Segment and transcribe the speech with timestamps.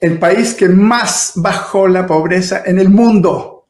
[0.00, 3.66] el país que más bajó la pobreza en el mundo,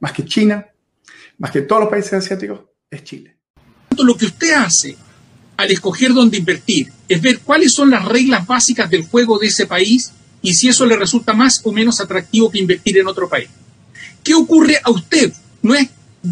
[0.00, 0.66] más que China,
[1.38, 2.60] más que todos los países asiáticos,
[2.90, 3.36] es Chile.
[3.96, 4.96] Lo que usted hace
[5.56, 9.66] al escoger dónde invertir es ver cuáles son las reglas básicas del juego de ese
[9.66, 10.12] país
[10.42, 13.48] y si eso le resulta más o menos atractivo que invertir en otro país.
[14.24, 15.32] ¿Qué ocurre a usted?
[15.62, 15.88] No es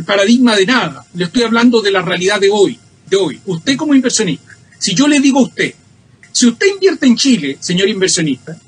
[0.07, 2.79] paradigma de nada, le estoy hablando de la realidad de hoy,
[3.09, 3.41] de hoy.
[3.47, 5.75] Usted como inversionista, si yo le digo a usted,
[6.33, 8.59] si usted invierte en Chile, señor inversionista,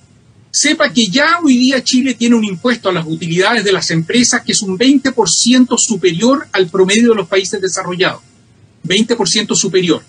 [0.50, 4.42] sepa que ya hoy día Chile tiene un impuesto a las utilidades de las empresas
[4.42, 8.22] que es un 20% superior al promedio de los países desarrollados.
[8.84, 10.02] 20% superior.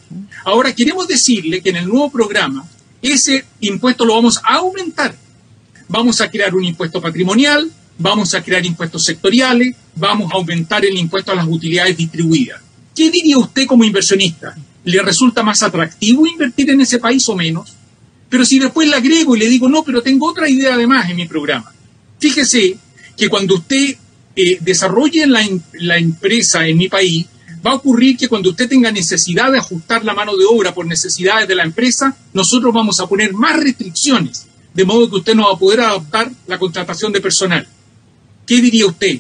[0.46, 2.66] Ahora queremos decirle que en el nuevo programa
[3.02, 5.16] ese impuesto lo vamos a aumentar.
[5.88, 10.98] Vamos a crear un impuesto patrimonial, vamos a crear impuestos sectoriales, vamos a aumentar el
[10.98, 12.62] impuesto a las utilidades distribuidas.
[12.96, 14.56] ¿Qué diría usted como inversionista?
[14.84, 17.76] ¿Le resulta más atractivo invertir en ese país o menos?
[18.32, 21.18] Pero si después le agrego y le digo, no, pero tengo otra idea además en
[21.18, 21.70] mi programa.
[22.18, 22.78] Fíjese
[23.18, 23.98] que cuando usted
[24.38, 27.26] eh, desarrolle la, la empresa en mi país,
[27.66, 30.86] va a ocurrir que cuando usted tenga necesidad de ajustar la mano de obra por
[30.86, 35.48] necesidades de la empresa, nosotros vamos a poner más restricciones, de modo que usted no
[35.48, 37.68] va a poder adaptar la contratación de personal.
[38.48, 39.20] ¿Qué diría usted?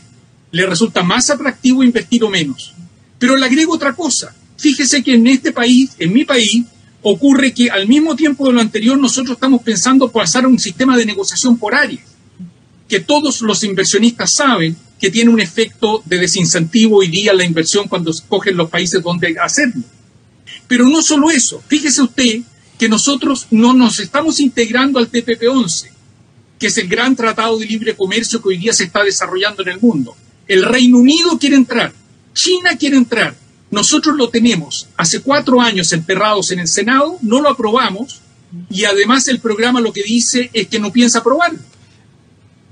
[0.52, 2.74] ¿Le resulta más atractivo invertir o menos?
[3.20, 4.34] Pero le agrego otra cosa.
[4.58, 6.64] Fíjese que en este país, en mi país,
[7.02, 10.98] ocurre que al mismo tiempo de lo anterior nosotros estamos pensando pasar a un sistema
[10.98, 12.06] de negociación por áreas,
[12.88, 17.88] que todos los inversionistas saben que tiene un efecto de desincentivo hoy día la inversión
[17.88, 19.82] cuando escogen los países donde hacerlo.
[20.68, 22.42] Pero no solo eso, fíjese usted
[22.78, 25.90] que nosotros no nos estamos integrando al TPP-11,
[26.60, 29.70] que es el gran tratado de libre comercio que hoy día se está desarrollando en
[29.70, 30.16] el mundo.
[30.48, 31.94] El Reino Unido quiere entrar,
[32.34, 33.36] China quiere entrar,
[33.72, 38.20] nosotros lo tenemos hace cuatro años enterrados en el Senado, no lo aprobamos
[38.70, 41.60] y además el programa lo que dice es que no piensa aprobarlo.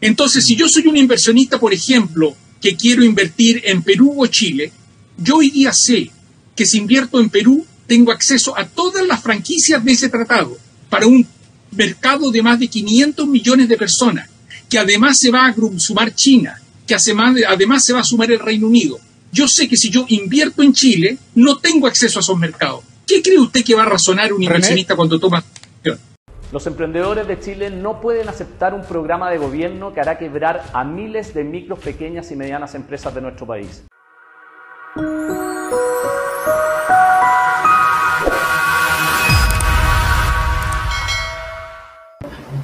[0.02, 4.72] Entonces, si yo soy un inversionista, por ejemplo, que quiero invertir en Perú o Chile,
[5.18, 6.12] yo hoy día sé
[6.56, 10.58] que si invierto en Perú, tengo acceso a todas las franquicias de ese tratado
[10.90, 11.26] para un
[11.72, 14.30] mercado de más de 500 millones de personas,
[14.70, 18.68] que además se va a sumar China, que además se va a sumar el Reino
[18.68, 19.00] Unido.
[19.32, 22.84] Yo sé que si yo invierto en Chile, no tengo acceso a esos mercados.
[23.06, 25.44] ¿Qué cree usted que va a razonar un inversionista cuando toma
[26.52, 30.84] los emprendedores de Chile no pueden aceptar un programa de gobierno que hará quebrar a
[30.84, 33.84] miles de micros, pequeñas y medianas empresas de nuestro país.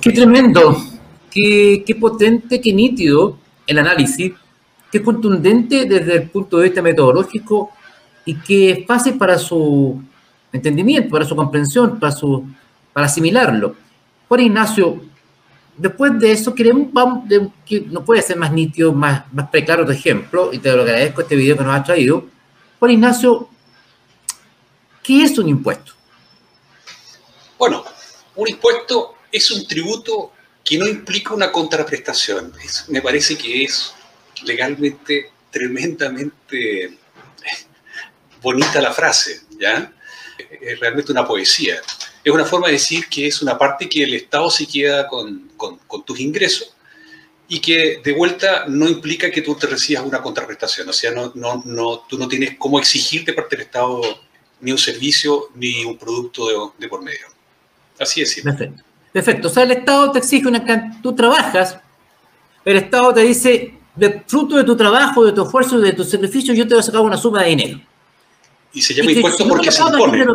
[0.02, 0.78] Qué tremendo,
[1.30, 3.38] qué, qué potente, qué nítido
[3.68, 4.34] el análisis,
[4.96, 7.70] qué contundente desde el punto de vista metodológico
[8.24, 10.02] y qué fácil para su
[10.54, 12.48] entendimiento, para su comprensión, para su
[12.94, 13.76] para asimilarlo.
[14.30, 15.04] Juan Ignacio,
[15.76, 16.88] después de eso, queremos,
[17.66, 21.20] que no puede ser más nítido, más, más preclaro tu ejemplo, y te lo agradezco
[21.20, 22.28] este video que nos ha traído.
[22.80, 23.50] Juan Ignacio,
[25.04, 25.92] ¿qué es un impuesto?
[27.60, 27.84] Bueno,
[28.38, 30.32] un impuesto es un tributo
[30.64, 32.54] que no implica una contraprestación.
[32.88, 33.94] me parece que es
[34.44, 36.98] legalmente tremendamente
[38.42, 39.92] bonita la frase, ¿ya?
[40.62, 41.82] Es realmente una poesía
[42.26, 45.52] es una forma de decir que es una parte que el Estado se queda con,
[46.06, 46.76] tus ingresos
[47.48, 50.90] y que de vuelta no implica que tú te recibas una contraprestación.
[50.90, 54.02] O sea, no, no, no, tú no tienes cómo exigir de parte del Estado
[54.60, 57.28] ni un servicio ni un producto de, por medio.
[58.00, 58.42] Así es.
[58.42, 58.84] Perfecto.
[59.14, 59.48] Perfecto.
[59.48, 61.80] O sea, el Estado te exige una cantidad, tú trabajas,
[62.66, 66.54] el Estado te dice, de fruto de tu trabajo, de tu esfuerzo, de tu sacrificio,
[66.54, 67.80] yo te voy a sacar una suma de dinero.
[68.74, 70.26] Y se llama impuesto porque se impone.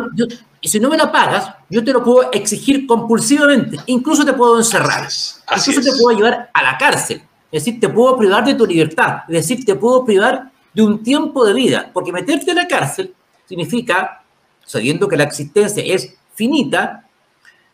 [0.59, 3.77] y si no me la pagas, yo te lo puedo exigir compulsivamente.
[3.85, 5.07] Incluso te puedo encerrar.
[5.55, 7.21] incluso te puedo llevar a la cárcel.
[7.51, 9.19] Es decir, te puedo privar de tu libertad.
[9.27, 11.91] Es decir, te puedo privar de un tiempo de vida.
[11.93, 13.13] Porque meterte en la cárcel
[13.45, 14.23] significa,
[14.65, 17.05] sabiendo que la existencia es finita,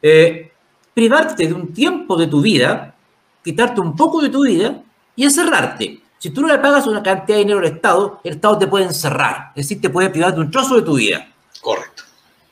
[0.01, 0.51] eh,
[0.93, 2.93] privarte de un tiempo de tu vida,
[3.41, 4.83] quitarte un poco de tu vida
[5.17, 5.99] y encerrarte.
[6.19, 8.85] Si tú no le pagas una cantidad de dinero al Estado, el Estado te puede
[8.85, 11.27] encerrar, es decir, te puede privar de un trozo de tu vida.
[11.59, 12.03] Correcto.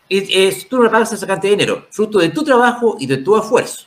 [0.10, 2.98] Y, eh, si tú no le pagas esa cantidad de dinero, fruto de tu trabajo
[3.00, 3.86] y de tu esfuerzo.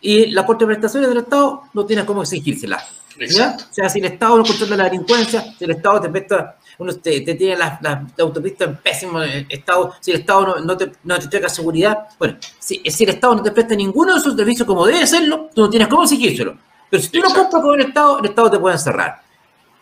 [0.00, 2.84] Y las contraprestaciones del Estado no tienes cómo exigírselas.
[3.18, 3.64] Exacto.
[3.70, 6.94] O sea, si el Estado no controla la delincuencia, si el Estado te presta, uno
[6.96, 7.78] te, tiene las,
[8.18, 12.82] autopistas en pésimo estado, si el Estado no, te, no te entrega seguridad, bueno, si,
[12.84, 15.70] si el Estado no te presta ninguno de esos servicios como debe hacerlo, tú no
[15.70, 16.56] tienes cómo exigírselo.
[16.94, 19.20] Pero si tú no compras con el Estado, el Estado te puede encerrar.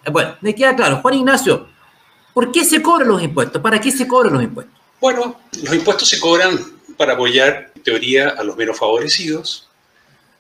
[0.03, 0.97] Eh, bueno, me queda claro.
[1.03, 1.69] Juan Ignacio,
[2.33, 3.61] ¿por qué se cobran los impuestos?
[3.61, 4.75] ¿Para qué se cobran los impuestos?
[4.99, 6.59] Bueno, los impuestos se cobran
[6.97, 9.69] para apoyar, en teoría, a los menos favorecidos,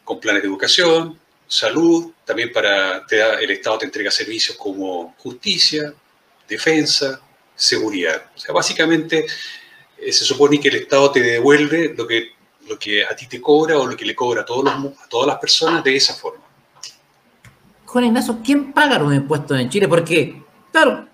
[0.03, 5.93] con planes de educación, salud, también para el Estado te entrega servicios como justicia,
[6.49, 7.21] defensa,
[7.55, 8.31] seguridad.
[8.35, 9.27] O sea, básicamente
[9.99, 12.31] eh, se supone que el Estado te devuelve lo que,
[12.67, 15.07] lo que a ti te cobra o lo que le cobra a, todos los, a
[15.11, 16.42] todas las personas de esa forma.
[17.93, 19.87] Juan Ignacio, ¿quién paga los impuestos en Chile?
[19.87, 20.43] Porque,
[20.73, 21.07] claro,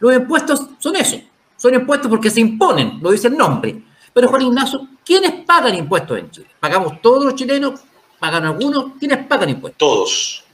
[0.00, 1.20] los impuestos son eso,
[1.56, 3.80] son impuestos porque se imponen, lo dice el nombre.
[4.12, 6.48] Pero Juan Ignacio, ¿quiénes pagan impuestos en Chile?
[6.58, 7.80] ¿Pagamos todos los chilenos?
[8.18, 8.94] ¿Pagan algunos?
[8.98, 9.78] ¿Quiénes pagan impuestos?
[9.78, 10.44] Todos,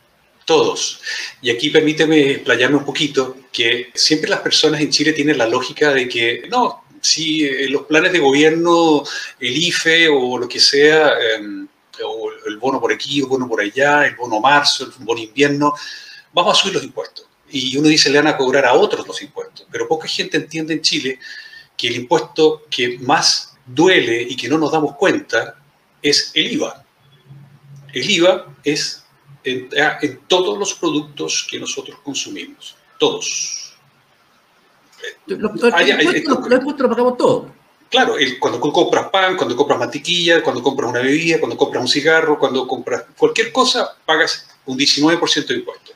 [0.45, 1.01] todos.
[1.41, 5.95] Y aquí permíteme explayarme un poquito, que siempre las personas en Chile tienen la lógica
[5.95, 9.03] de que, no, si eh, los planes de gobierno,
[9.39, 11.60] el IFE o lo que sea, em,
[12.05, 15.75] o el bono por aquí, el bono por allá, el bono marzo, el bono invierno,
[16.33, 17.27] vamos a subir los impuestos.
[17.51, 19.67] Y uno dice, le van a cobrar a otros los impuestos.
[19.71, 21.19] Pero poca gente entiende en Chile
[21.77, 25.57] que el impuesto que más duele y que no nos damos cuenta
[26.03, 26.85] es el IVA.
[27.93, 29.05] El IVA es
[29.45, 29.99] en, ah,
[30.29, 33.75] todos los productos que nosotros consumimos, todos.
[35.27, 37.47] Los impuestos lo pagamos todos.
[37.91, 42.39] Claro, cuando compras pan, cuando compras mantequilla, cuando compras una bebida, cuando compras un cigarro,
[42.39, 45.93] cuando compras cualquier cosa, pagas un 19% de impuesto.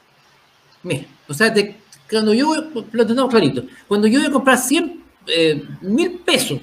[0.83, 1.55] Mira, o sea,
[2.11, 2.53] cuando yo,
[2.91, 6.61] lo tenemos clarito, cuando yo voy a comprar 100 eh, mil pesos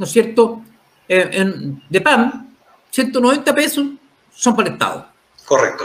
[0.00, 0.62] ¿no es cierto?,
[1.06, 1.46] eh,
[1.90, 2.56] de PAN,
[2.90, 3.86] 190 pesos
[4.34, 5.08] son para el Estado.
[5.44, 5.84] Correcto.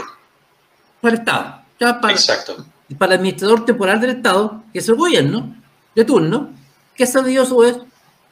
[1.02, 1.62] Para el Estado.
[1.78, 2.64] para, Exacto.
[2.96, 5.54] Para el administrador temporal del Estado, que es el gobierno
[5.94, 6.48] de turno,
[6.94, 7.76] que es a su vez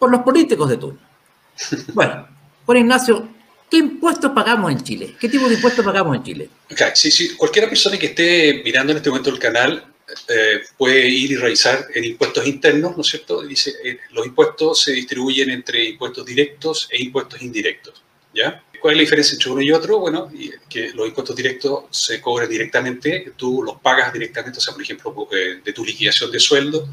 [0.05, 1.01] por los políticos de turno.
[1.95, 2.29] Bueno,
[2.67, 3.27] Juan Ignacio,
[3.71, 5.15] ¿qué impuestos pagamos en Chile?
[5.19, 6.51] ¿Qué tipo de impuestos pagamos en Chile?
[6.71, 7.35] Okay, sí, sí.
[7.35, 9.83] Cualquier persona que esté mirando en este momento el canal
[10.29, 13.41] eh, puede ir y revisar en impuestos internos, ¿no es cierto?
[13.41, 18.03] Dice, eh, los impuestos se distribuyen entre impuestos directos e impuestos indirectos,
[18.35, 18.63] ¿ya?
[18.85, 19.99] ¿Cuál es la diferencia entre uno y otro?
[19.99, 20.31] Bueno,
[20.69, 25.27] que los impuestos directos se cobran directamente, tú los pagas directamente, o sea, por ejemplo,
[25.33, 26.87] eh, de tu liquidación de sueldo,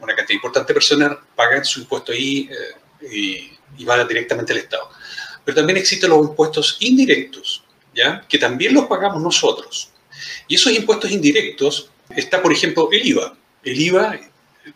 [0.00, 2.48] una cantidad importante de personas pagan su impuesto ahí
[3.12, 4.88] y, y van directamente al Estado.
[5.44, 7.62] Pero también existen los impuestos indirectos,
[7.94, 8.24] ¿ya?
[8.26, 9.90] Que también los pagamos nosotros.
[10.48, 13.36] Y esos impuestos indirectos está, por ejemplo, el IVA.
[13.62, 14.18] El IVA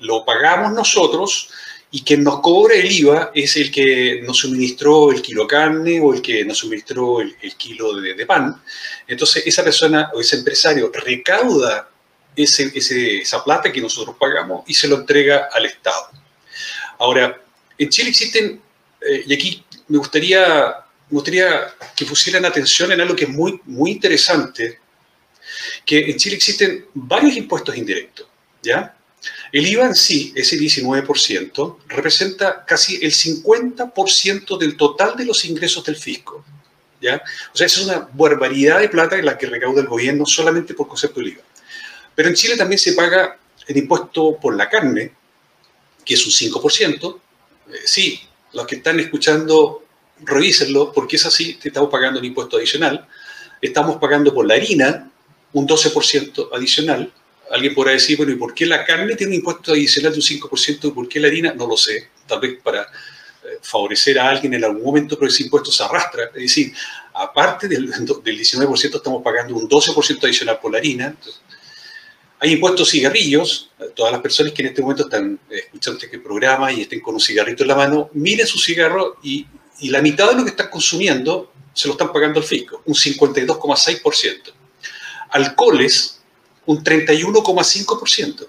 [0.00, 1.48] lo pagamos nosotros
[1.90, 6.00] y quien nos cobra el IVA es el que nos suministró el kilo de carne
[6.00, 8.62] o el que nos suministró el, kilo de, pan.
[9.06, 11.88] Entonces, esa persona o ese empresario recauda
[12.36, 16.10] ese, esa plata que nosotros pagamos y se lo entrega al Estado.
[16.98, 17.40] Ahora,
[17.78, 18.60] en Chile existen,
[19.00, 20.74] eh, y aquí me gustaría,
[21.08, 24.78] me gustaría que pusieran atención en algo que es muy, muy interesante,
[25.86, 28.26] que en Chile existen varios impuestos indirectos,
[28.62, 28.94] ¿ya?
[29.52, 35.84] El IVA en sí, ese 19%, representa casi el 50% del total de los ingresos
[35.84, 36.44] del fisco,
[37.00, 37.22] ¿ya?
[37.54, 40.88] O sea, es una barbaridad de plata en la que recauda el gobierno solamente por
[40.88, 41.42] concepto del IVA.
[42.14, 45.12] Pero en Chile también se paga el impuesto por la carne,
[46.04, 47.20] que es un 5%.
[47.68, 48.20] Eh, sí,
[48.52, 49.84] los que están escuchando,
[50.20, 53.06] revísenlo, porque es así, estamos pagando un impuesto adicional.
[53.60, 55.10] Estamos pagando por la harina,
[55.52, 57.12] un 12% adicional.
[57.50, 60.24] Alguien podrá decir, bueno, ¿y por qué la carne tiene un impuesto adicional de un
[60.24, 61.54] 5% y por qué la harina?
[61.54, 62.08] No lo sé.
[62.26, 66.24] Tal vez para eh, favorecer a alguien en algún momento, pero ese impuesto se arrastra.
[66.34, 66.72] Es decir,
[67.14, 71.16] aparte del, del 19% estamos pagando un 12% adicional por la harina.
[72.38, 73.70] hay impuestos cigarrillos.
[73.94, 77.20] Todas las personas que en este momento están escuchando este programa y estén con un
[77.20, 79.46] cigarrito en la mano, miren su cigarro y,
[79.80, 82.94] y la mitad de lo que están consumiendo se lo están pagando al fisco, un
[82.94, 84.52] 52,6%
[85.30, 86.17] alcoholes
[86.68, 88.46] un 31,5%.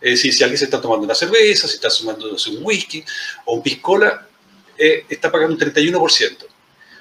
[0.00, 3.04] Es decir, si alguien se está tomando una cerveza, si está tomando un whisky
[3.44, 4.26] o un piscola,
[4.78, 6.46] eh, está pagando un 31%.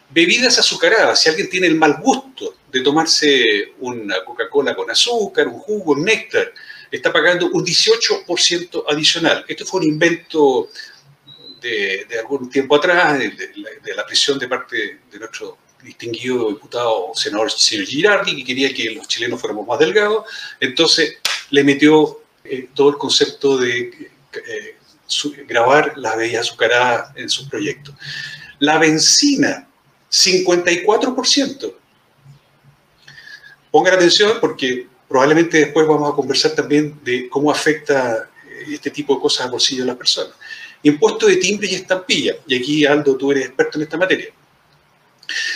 [0.10, 5.60] Bebidas azucaradas, si alguien tiene el mal gusto de tomarse una Coca-Cola con azúcar, un
[5.60, 6.51] jugo, un néctar,
[6.89, 9.45] está pagando un 18% adicional.
[9.48, 10.69] Esto fue un invento
[11.62, 17.51] de, algún tiempo atrás, de, de, la presión de parte de nuestro distinguido diputado senador
[17.51, 20.25] Girardi, que quería que los chilenos fuéramos más delgados,
[20.60, 21.17] entonces
[21.51, 24.12] le metió eh, todo el concepto de
[24.48, 24.75] eh,
[25.48, 27.96] grabar las bebidas azucaradas en su proyecto.
[28.60, 29.67] La benzina,
[30.10, 31.74] 54%.
[33.72, 39.15] Pongan atención porque probablemente después vamos a conversar también de cómo afecta eh, este tipo
[39.15, 40.36] de cosas al bolsillo de las personas.
[40.84, 42.36] Impuesto de timbre y estampilla.
[42.48, 44.27] Y aquí, Aldo, tú eres experto en esta materia.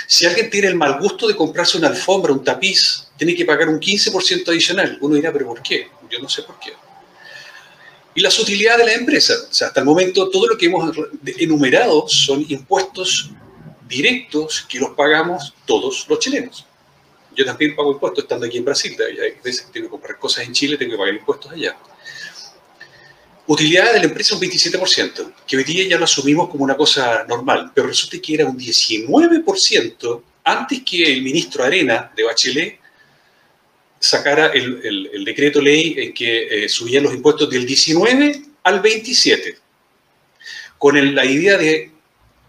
[0.07, 3.69] Si alguien tiene el mal gusto de comprarse una alfombra, un tapiz, tiene que pagar
[3.69, 4.97] un 15% adicional.
[5.01, 5.89] Uno dirá, pero ¿por qué?
[6.09, 6.73] Yo no sé por qué.
[8.15, 9.33] Y la sutilidad de la empresa.
[9.49, 10.95] O sea, hasta el momento todo lo que hemos
[11.37, 13.29] enumerado son impuestos
[13.87, 16.65] directos que los pagamos todos los chilenos.
[17.35, 18.97] Yo también pago impuestos estando aquí en Brasil.
[19.01, 21.77] Hay veces tengo que comprar cosas en Chile, tengo que pagar impuestos allá.
[23.49, 27.25] Utilidad de la empresa un 27%, que hoy día ya lo asumimos como una cosa
[27.27, 32.79] normal, pero resulta que era un 19% antes que el ministro Arena de Bachelet
[33.99, 39.57] sacara el, decreto ley en que eh, subían los impuestos del 19 al 27,
[40.77, 41.91] con la idea de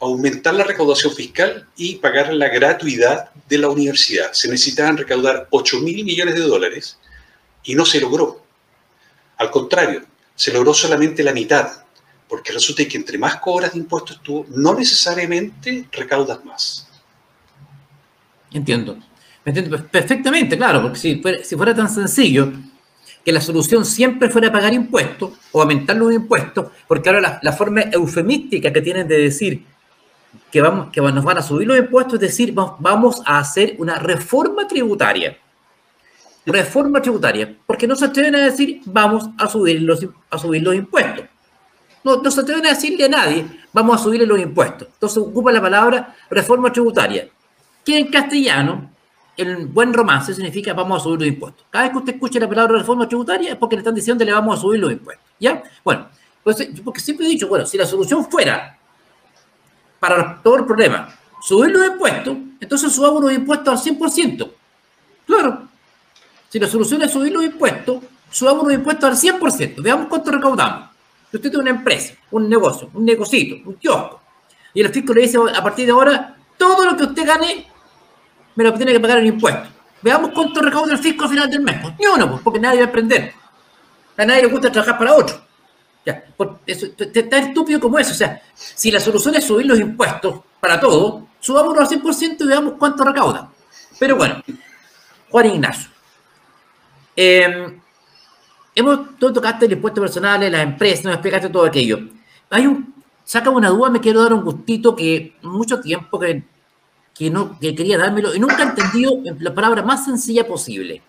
[0.01, 4.35] aumentar la recaudación fiscal y pagar la gratuidad de la universidad.
[4.35, 6.99] Se necesitaban recaudar 8 mil millones de dólares
[7.65, 8.45] y no se logró.
[9.39, 10.10] Al contrario,
[10.41, 11.71] se logró solamente la mitad,
[12.27, 16.89] porque resulta que entre más cobras de impuestos tú, no necesariamente recaudas más.
[18.51, 18.97] Entiendo.
[19.45, 22.55] entiendo perfectamente, claro, porque si fuera, si fuera tan sencillo
[23.23, 27.83] que la solución siempre fuera pagar impuestos o aumentar los impuestos, porque ahora la, forma
[27.93, 29.67] eufemística que tienen de decir
[30.51, 33.99] que, vamos, que nos van a subir los impuestos es decir, vamos a hacer una
[33.99, 35.37] reforma tributaria
[36.53, 40.75] reforma tributaria, porque no se atreven a decir vamos a subir los, a subir los
[40.75, 41.27] impuestos.
[42.03, 44.89] No, no se atreven a decirle a nadie vamos a subirle los impuestos.
[44.93, 47.29] Entonces ocupa la palabra reforma tributaria,
[47.85, 48.91] que en castellano,
[49.37, 51.67] en buen romance, significa vamos a subir los impuestos.
[51.71, 54.33] Cada vez que usted escuche la palabra reforma tributaria es porque le están diciendo le
[54.33, 55.27] vamos a subir los impuestos.
[55.39, 55.63] ¿Ya?
[55.85, 56.09] Bueno,
[56.43, 58.79] pues, porque siempre he dicho, bueno, si la solución fuera
[59.99, 64.51] para todo el problema subir los impuestos, entonces subamos los impuestos al 100%.
[65.27, 65.69] Claro,
[66.51, 69.81] si la solución es subir los impuestos, subamos los impuestos al 100%.
[69.81, 70.91] Veamos cuánto recaudamos.
[71.31, 74.21] Si usted tiene una empresa, un negocio, un negocito, un kiosco,
[74.75, 77.67] y el fisco le dice a partir de ahora, todo lo que usted gane,
[78.57, 79.69] me lo tiene que pagar en impuestos.
[80.03, 81.77] Veamos cuánto recauda el fisco al final del mes.
[81.81, 83.33] Pues, ni uno, pues, porque nadie va a aprender.
[84.17, 85.41] A nadie le gusta trabajar para otro.
[86.05, 86.25] Ya,
[86.67, 88.11] eso, tan estúpido como eso.
[88.11, 92.47] O sea, si la solución es subir los impuestos para todo, subámoslo al 100% y
[92.47, 93.51] veamos cuánto recauda.
[93.99, 94.43] Pero bueno,
[95.31, 95.91] Juan Ignacio,
[97.23, 97.79] eh,
[98.75, 101.99] hemos todo tocaste el impuesto personal, las empresas, nos explicaste todo aquello.
[102.49, 106.43] Hay un, saca una duda, me quiero dar un gustito que mucho tiempo que,
[107.15, 111.03] que no que quería dármelo y nunca he entendido la palabra más sencilla posible.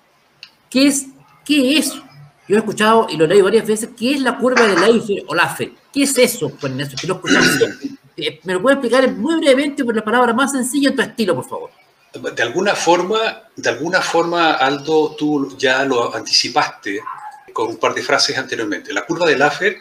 [0.69, 1.07] ¿Qué es,
[1.45, 1.93] qué es?
[2.45, 5.33] Yo he escuchado y lo leí varias veces, ¿qué es la curva de Laffer o
[5.33, 5.71] Laffer?
[5.93, 6.49] ¿Qué es eso?
[6.59, 7.21] Pues eso, que lo
[8.17, 11.35] eh, ¿Me lo puedes explicar muy brevemente por la palabra más sencilla en tu estilo,
[11.35, 11.69] por favor?
[12.13, 17.01] De alguna forma, de alguna forma, Aldo, tú ya lo anticipaste
[17.53, 18.93] con un par de frases anteriormente.
[18.93, 19.77] La curva de Laffer,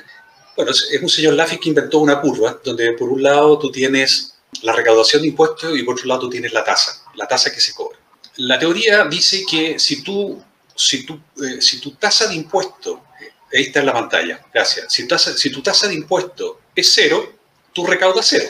[0.57, 4.35] bueno, es un señor Laffer que inventó una curva donde por un lado tú tienes
[4.63, 7.61] la recaudación de impuestos y por otro lado tú tienes la tasa, la tasa que
[7.61, 7.99] se cobra.
[8.37, 10.43] La teoría dice que si tú,
[10.75, 13.05] si tú, eh, si tu tasa de impuesto,
[13.53, 17.39] ahí está en la pantalla, gracias, si, tasa, si tu tasa de impuesto es cero,
[17.73, 18.49] tú recaudas cero,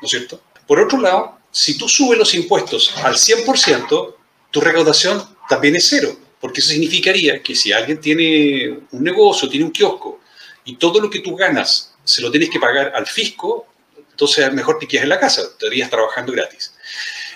[0.00, 0.40] ¿no es cierto?
[0.66, 4.14] Por otro lado, si tú subes los impuestos al 100%,
[4.50, 9.66] tu recaudación también es cero, porque eso significaría que si alguien tiene un negocio, tiene
[9.66, 10.20] un kiosco,
[10.64, 13.66] y todo lo que tú ganas se lo tienes que pagar al fisco,
[14.10, 16.74] entonces mejor te quedas en la casa, estarías trabajando gratis.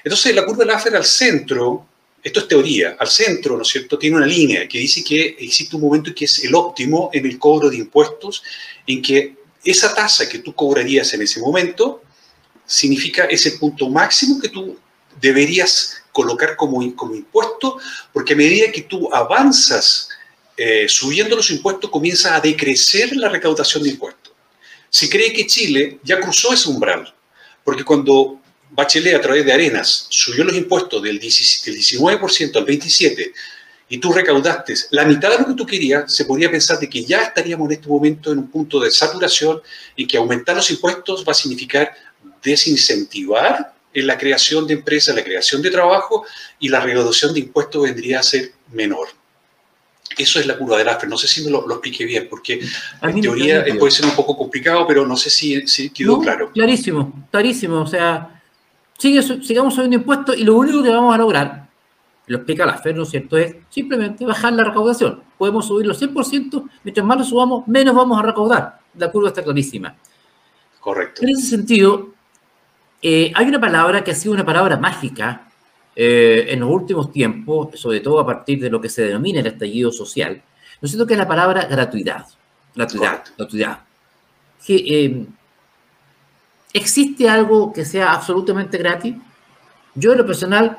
[0.04, 1.86] Entonces la curva de Laffer al centro,
[2.22, 5.76] esto es teoría, al centro, ¿no es cierto?, tiene una línea que dice que existe
[5.76, 8.42] un momento que es el óptimo en el cobro de impuestos,
[8.86, 12.02] en que esa tasa que tú cobrarías en ese momento
[12.66, 14.78] significa ese punto máximo que tú
[15.20, 17.78] deberías colocar como, como impuesto,
[18.12, 20.08] porque a medida que tú avanzas
[20.56, 24.32] eh, subiendo los impuestos, comienza a decrecer la recaudación de impuestos.
[24.90, 27.12] Se cree que Chile ya cruzó ese umbral,
[27.64, 28.38] porque cuando
[28.70, 33.32] Bachelet a través de Arenas subió los impuestos del 19% al 27%
[33.88, 37.04] y tú recaudaste la mitad de lo que tú querías, se podría pensar de que
[37.04, 39.60] ya estaríamos en este momento en un punto de saturación
[39.96, 41.94] y que aumentar los impuestos va a significar
[42.42, 46.24] desincentivar en la creación de empresas, la creación de trabajo
[46.58, 49.08] y la recaudación de impuestos vendría a ser menor.
[50.16, 51.08] Eso es la curva de Laffer.
[51.08, 52.60] No sé si me lo, expliqué bien, porque
[53.02, 56.50] en teoría puede ser un poco complicado, pero no sé si, si quedó claro.
[56.52, 57.80] Clarísimo, clarísimo.
[57.80, 58.42] O sea,
[58.98, 61.68] sigue, sigamos subiendo impuestos y lo único que vamos a lograr,
[62.26, 65.22] lo explica Laffer, ¿no es cierto?, es simplemente bajar la recaudación.
[65.38, 68.80] Podemos subirlo 100%, mientras más lo subamos, menos vamos a recaudar.
[68.96, 69.96] La curva está clarísima.
[70.80, 71.22] Correcto.
[71.22, 72.11] En ese sentido,
[73.02, 75.48] eh, hay una palabra que ha sido una palabra mágica
[75.94, 79.46] eh, en los últimos tiempos, sobre todo a partir de lo que se denomina el
[79.46, 80.42] estallido social,
[80.80, 81.06] ¿no es cierto?
[81.06, 82.26] Que es la palabra gratuidad.
[82.74, 83.80] Gratuidad, gratuidad.
[84.68, 85.26] Eh,
[86.72, 89.14] ¿Existe algo que sea absolutamente gratis?
[89.94, 90.78] Yo, en lo personal,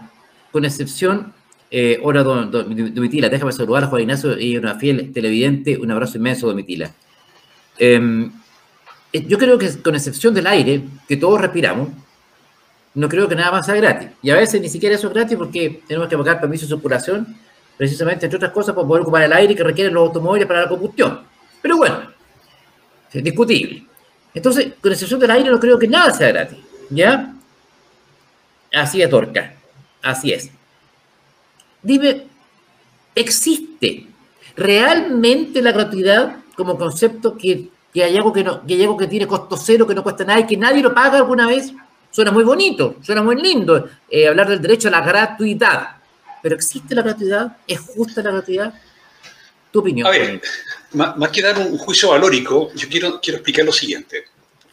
[0.51, 1.33] con excepción,
[1.69, 6.47] eh, hola, Domitila, déjame saludar a Juan Ignacio y una fiel televidente, un abrazo inmenso,
[6.47, 6.91] Domitila.
[7.77, 8.31] Em,
[9.11, 11.89] yo creo que con excepción del aire que todos respiramos,
[12.95, 14.09] no creo que nada más sea gratis.
[14.21, 17.35] Y a veces ni siquiera eso es gratis porque tenemos que pagar permiso de circulación,
[17.77, 20.69] precisamente, entre otras cosas, para poder ocupar el aire que requieren los automóviles para la
[20.69, 21.21] combustión.
[21.61, 22.01] Pero bueno,
[23.11, 23.85] es discutible.
[24.33, 26.57] Entonces, con excepción del aire, no creo que nada sea gratis.
[26.89, 27.33] ¿Ya?
[28.73, 29.53] Así es, Torca.
[30.01, 30.51] Así es.
[31.81, 32.23] Dime,
[33.15, 34.07] ¿existe
[34.55, 39.27] realmente la gratuidad como concepto que, hay algo que, no, que hay algo que tiene
[39.27, 41.73] costo cero, que no cuesta nada y que nadie lo paga alguna vez?
[42.13, 45.97] Suena muy bonito, suena muy lindo eh, hablar del derecho a la gratuidad.
[46.43, 47.57] Pero ¿existe la gratuidad?
[47.65, 48.71] ¿Es justa la gratuidad?
[49.71, 50.05] Tu opinión.
[50.05, 50.39] A ver,
[50.91, 54.25] más, que dar un juicio valórico, yo quiero, quiero explicar lo siguiente.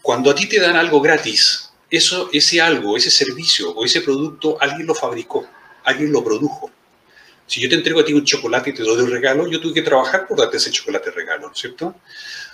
[0.03, 4.59] Cuando a ti te dan algo gratis, eso, ese algo, ese servicio o ese producto,
[4.61, 5.49] alguien lo fabricó,
[5.85, 6.71] alguien lo produjo.
[7.47, 9.73] Si yo te entrego a ti un chocolate y te doy un regalo, yo tuve
[9.73, 11.95] que trabajar por darte ese chocolate regalo, ¿no es cierto?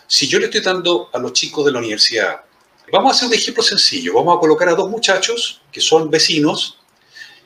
[0.07, 2.46] Si yo le estoy dando a los chicos de la universidad
[2.93, 4.14] Vamos a hacer un ejemplo sencillo.
[4.14, 6.78] Vamos a colocar a dos muchachos que son vecinos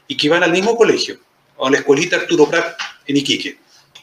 [0.07, 1.19] y que van al mismo colegio,
[1.59, 3.59] a la escuelita Arturo Prat en Iquique.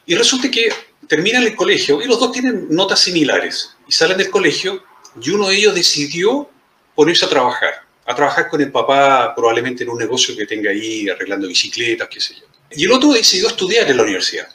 [0.06, 0.70] Y resulta que
[1.08, 3.76] terminan el colegio y los dos tienen notas similares.
[3.88, 4.84] Y salen del colegio
[5.22, 6.50] y uno de ellos decidió
[6.96, 7.86] ponerse a trabajar.
[8.06, 12.20] A trabajar con el papá probablemente en un negocio que tenga ahí arreglando bicicletas, qué
[12.20, 12.46] sé yo.
[12.72, 14.48] Y el otro decidió estudiar en la universidad.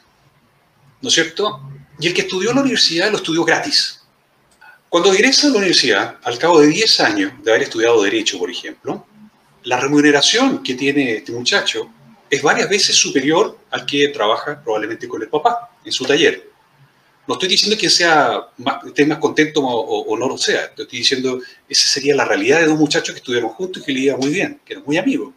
[1.00, 1.60] ¿No es cierto?
[2.00, 4.01] Y el que estudió en la universidad lo estudió gratis.
[4.92, 8.50] Cuando ingresa a la universidad, al cabo de 10 años de haber estudiado Derecho, por
[8.50, 9.06] ejemplo,
[9.62, 11.90] la remuneración que tiene este muchacho
[12.28, 16.46] es varias veces superior al que trabaja probablemente con el papá en su taller.
[17.26, 21.40] No estoy diciendo que sea más, esté más contento o, no lo sea, estoy diciendo
[21.66, 24.28] esa sería la realidad de dos muchachos que estudiaron juntos y que le iba muy
[24.28, 25.32] bien, que eran muy amigos.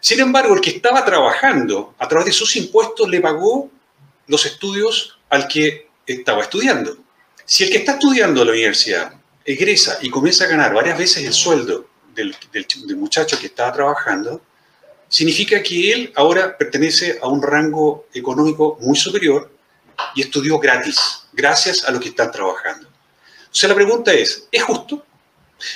[0.00, 3.70] Sin embargo, el que estaba trabajando a través de sus impuestos le pagó
[4.26, 7.06] los estudios al que estaba estudiando.
[7.50, 11.24] Si el que está estudiando en la universidad egresa y comienza a ganar varias veces
[11.24, 12.36] el sueldo del,
[12.94, 14.42] muchacho que estaba trabajando,
[15.08, 19.50] significa que él ahora pertenece a un rango económico muy superior
[20.14, 20.98] y estudió gratis,
[21.32, 22.86] gracias a lo que están trabajando.
[22.86, 25.06] O sea, la pregunta es, ¿es justo?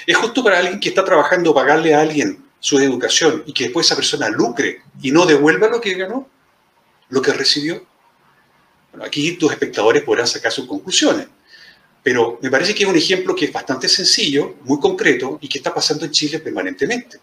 [0.07, 3.87] ¿Es justo para alguien que está trabajando pagarle a alguien su educación y que después
[3.87, 6.29] esa persona lucre y no devuelva lo que ganó,
[7.09, 7.83] lo que recibió?
[8.91, 11.29] Bueno, aquí tus espectadores podrán sacar sus conclusiones.
[12.03, 15.59] Pero me parece que es un ejemplo que es bastante sencillo, muy concreto y que
[15.59, 17.19] está pasando en Chile permanentemente.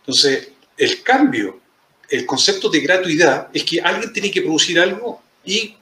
[0.00, 1.60] Entonces, el cambio,
[2.08, 5.76] el concepto de gratuidad es que alguien tiene que producir algo y,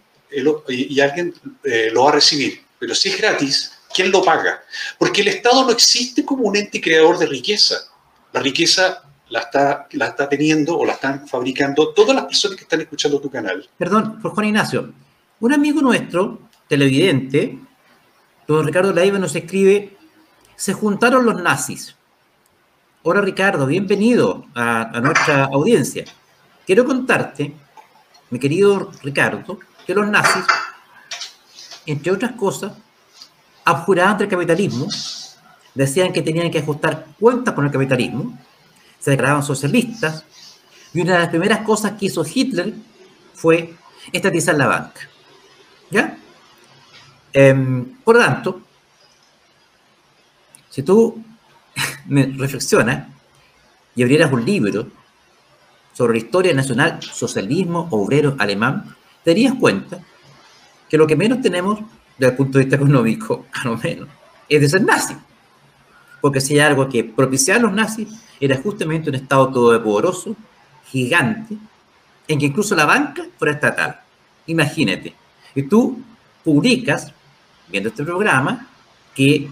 [0.68, 2.60] y alguien eh, lo va a recibir.
[2.78, 4.62] Pero si es gratis, ¿quién lo paga?
[4.98, 7.76] Porque el Estado no existe como un ente creador de riqueza.
[8.32, 12.64] La riqueza la está, la está teniendo o la están fabricando todas las personas que
[12.64, 13.68] están escuchando tu canal.
[13.78, 14.92] Perdón, Juan Ignacio.
[15.40, 17.58] Un amigo nuestro, televidente,
[18.46, 19.96] Don Ricardo Laiva nos escribe,
[20.54, 21.96] se juntaron los nazis.
[23.02, 26.04] Hola Ricardo, bienvenido a, nuestra audiencia.
[26.64, 27.52] Quiero contarte,
[28.30, 30.44] mi querido Ricardo, que los nazis,
[31.86, 32.72] entre otras cosas,
[33.64, 34.86] abjuraban el capitalismo,
[35.74, 38.38] decían que tenían que ajustar cuentas con el capitalismo,
[39.00, 40.24] se declaraban socialistas,
[40.94, 42.74] y una de las primeras cosas que hizo Hitler
[43.34, 43.74] fue
[44.12, 45.00] estatizar la banca.
[45.90, 46.16] ¿Ya?
[47.38, 48.62] Em, por lo tanto,
[50.70, 51.22] si tú
[52.08, 53.08] reflexionas
[53.94, 54.86] y abrieras un libro
[55.92, 60.00] sobre la historia nacional socialismo obrero alemán, te darías cuenta
[60.88, 61.80] que lo que menos tenemos
[62.16, 64.08] desde el punto de vista económico, a lo menos,
[64.48, 65.14] es de ser nazi.
[66.22, 68.08] Porque si hay algo que propiciaba a los nazis,
[68.40, 70.36] era justamente un Estado todo
[70.86, 71.58] gigante,
[72.28, 74.00] en que incluso la banca fuera estatal.
[74.46, 75.14] Imagínate.
[75.54, 76.02] Y tú
[76.42, 77.12] publicas
[77.68, 78.68] viendo este programa
[79.14, 79.48] que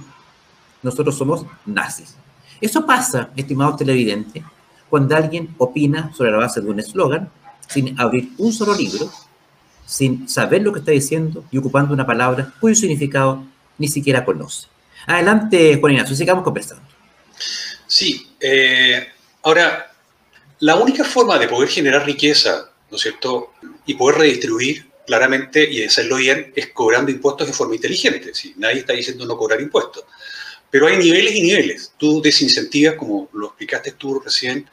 [0.82, 2.16] nosotros somos nazis.
[2.60, 4.42] Eso pasa, estimados televidentes,
[4.88, 7.30] cuando alguien opina sobre la base de un eslogan
[7.66, 9.10] sin abrir un solo libro,
[9.86, 13.44] sin saber lo que está diciendo y ocupando una palabra cuyo significado
[13.78, 14.68] ni siquiera conoce.
[15.06, 16.84] Adelante, Juan Ignacio, sigamos conversando.
[17.86, 19.08] Sí, eh,
[19.42, 19.92] ahora,
[20.60, 23.52] la única forma de poder generar riqueza, ¿no es cierto?,
[23.86, 28.34] y poder redistribuir claramente, y hacerlo bien, es cobrando impuestos de forma inteligente.
[28.34, 28.54] ¿sí?
[28.56, 30.04] Nadie está diciendo no cobrar impuestos.
[30.70, 31.92] Pero hay niveles y niveles.
[31.96, 34.68] Tú desincentivas, como lo explicaste tú recién,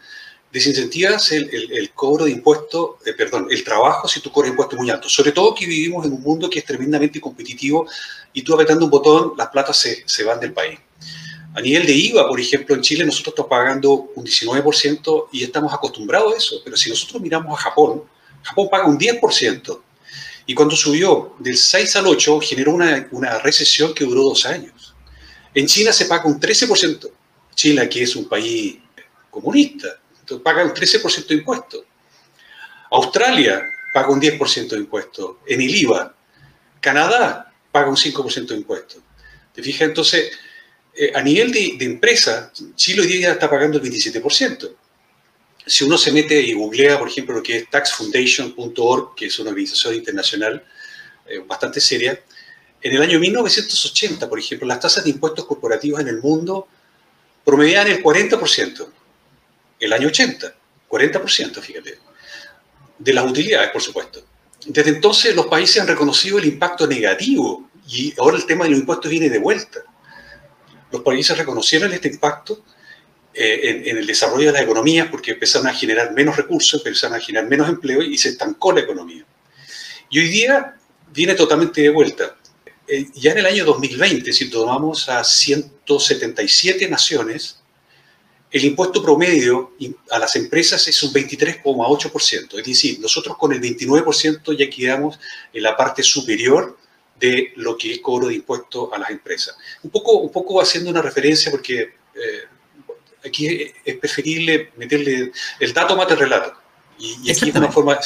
[0.51, 4.89] desincentivas el, el, cobro de impuestos, eh, perdón, el trabajo si tú cobras impuestos muy
[4.89, 5.13] altos.
[5.13, 7.87] Sobre todo que vivimos en un mundo que es tremendamente competitivo
[8.33, 10.79] y tú apretando un botón, las platas se, se van del país.
[11.53, 15.73] A nivel de IVA, por ejemplo, en Chile nosotros estamos pagando un 19% y estamos
[15.73, 16.61] acostumbrados a eso.
[16.63, 18.03] Pero si nosotros miramos a Japón,
[18.41, 19.81] Japón paga un 10%.
[20.51, 24.93] Y cuando subió del 6 al 8, generó una, una recesión que duró dos años.
[25.55, 27.09] En China se paga un 13%.
[27.55, 28.79] China, que es un país
[29.29, 29.87] comunista.
[30.43, 31.85] Paga un 13% de impuestos.
[32.91, 36.13] Australia paga un 10% de impuestos en el IVA.
[36.81, 39.01] Canadá paga un 5% de impuestos.
[39.53, 39.87] ¿Te fijas?
[39.87, 40.31] Entonces,
[40.93, 44.69] eh, a nivel de, empresa, Chile hoy día está pagando el 27%.
[45.71, 49.51] Si uno se mete y googlea, por ejemplo, lo que es taxfoundation.org, que es una
[49.51, 50.65] organización internacional
[51.25, 52.21] eh, bastante seria,
[52.81, 56.67] en el año 1980, por ejemplo, las tasas de impuestos corporativos en el mundo
[57.45, 58.85] promediaban el 40%.
[59.79, 60.53] El año 80,
[60.89, 61.99] 40%, fíjate.
[62.99, 64.25] De las utilidades, por supuesto.
[64.65, 68.79] Desde entonces los países han reconocido el impacto negativo y ahora el tema de los
[68.79, 69.79] impuestos viene de vuelta.
[70.91, 72.61] Los países reconocieron este impacto
[73.33, 77.21] eh, en, el desarrollo de las economías porque empezaron a generar menos recursos, empezaron a
[77.21, 79.25] generar menos empleo y se estancó la economía.
[80.09, 80.75] Y hoy día
[81.13, 82.35] viene totalmente de vuelta.
[82.87, 87.61] Eh, ya en el año 2020, si tomamos a 177 naciones,
[88.51, 89.71] el impuesto promedio
[90.09, 92.59] a las empresas es un 23,8%.
[92.59, 95.19] Es decir, nosotros con el 29% ya quedamos
[95.53, 96.77] en la parte superior
[97.17, 99.55] de lo que es cobro de impuestos a las empresas.
[99.83, 102.43] Un poco, un poco haciendo una referencia porque eh,
[103.25, 106.53] aquí es preferible meterle el dato más del relato.
[106.97, 107.99] Y, aquí es una forma,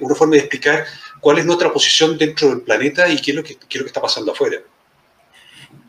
[0.00, 0.84] una forma de explicar
[1.20, 3.84] cuál es nuestra posición dentro del planeta y qué es lo que, qué es lo
[3.84, 4.58] que está pasando afuera.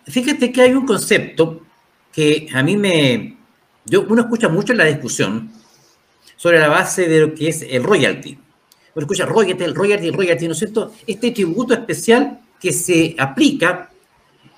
[0.06, 1.62] Fíjate que hay un concepto
[2.12, 3.38] que a mí me...
[3.86, 5.52] Yo, uno escucha mucho en la discusión
[6.36, 8.38] sobre la base de lo que es el royalty.
[8.96, 10.94] Uno escucha royalty, el royalty, el royalty, ¿no es cierto?
[11.08, 13.90] Este tributo especial que se aplica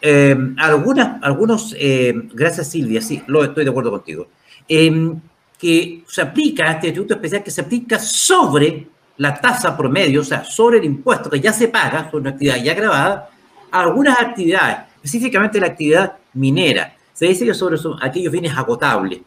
[0.07, 4.27] eh, algunas, algunos, eh, gracias Silvia, sí, lo estoy de acuerdo contigo,
[4.69, 5.13] eh,
[5.57, 8.87] que se aplica, este tributo especial que se aplica sobre
[9.17, 12.63] la tasa promedio, o sea, sobre el impuesto que ya se paga sobre una actividad
[12.63, 13.29] ya grabada,
[13.71, 16.95] a algunas actividades, específicamente la actividad minera.
[17.11, 19.21] Se dice que sobre aquellos bienes agotables.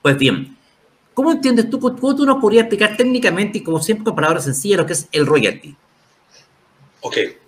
[0.00, 0.56] Pues bien,
[1.12, 4.78] ¿cómo entiendes tú, cómo tú nos podrías explicar técnicamente y como siempre con palabras sencillas
[4.78, 5.76] lo que es el royalty?
[7.02, 7.41] Ok.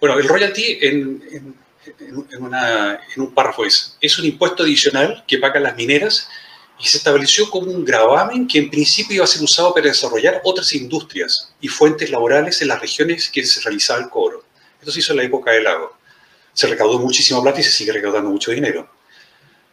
[0.00, 1.54] Bueno, el royalty en, en,
[2.00, 6.28] en un párrafo es, es un impuesto adicional que pagan las mineras
[6.78, 10.40] y se estableció como un gravamen que en principio iba a ser usado para desarrollar
[10.44, 14.44] otras industrias y fuentes laborales en las regiones que se realizaba el cobro.
[14.78, 15.96] Esto se hizo en la época del lago.
[16.54, 18.90] Se recaudó muchísimo plata y se sigue recaudando mucho dinero.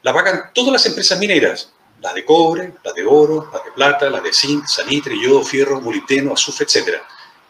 [0.03, 4.09] La pagan todas las empresas mineras, las de cobre, las de oro, las de plata,
[4.09, 7.01] las de zinc, salitre, yodo, fierro, molibdeno, azufre, etc.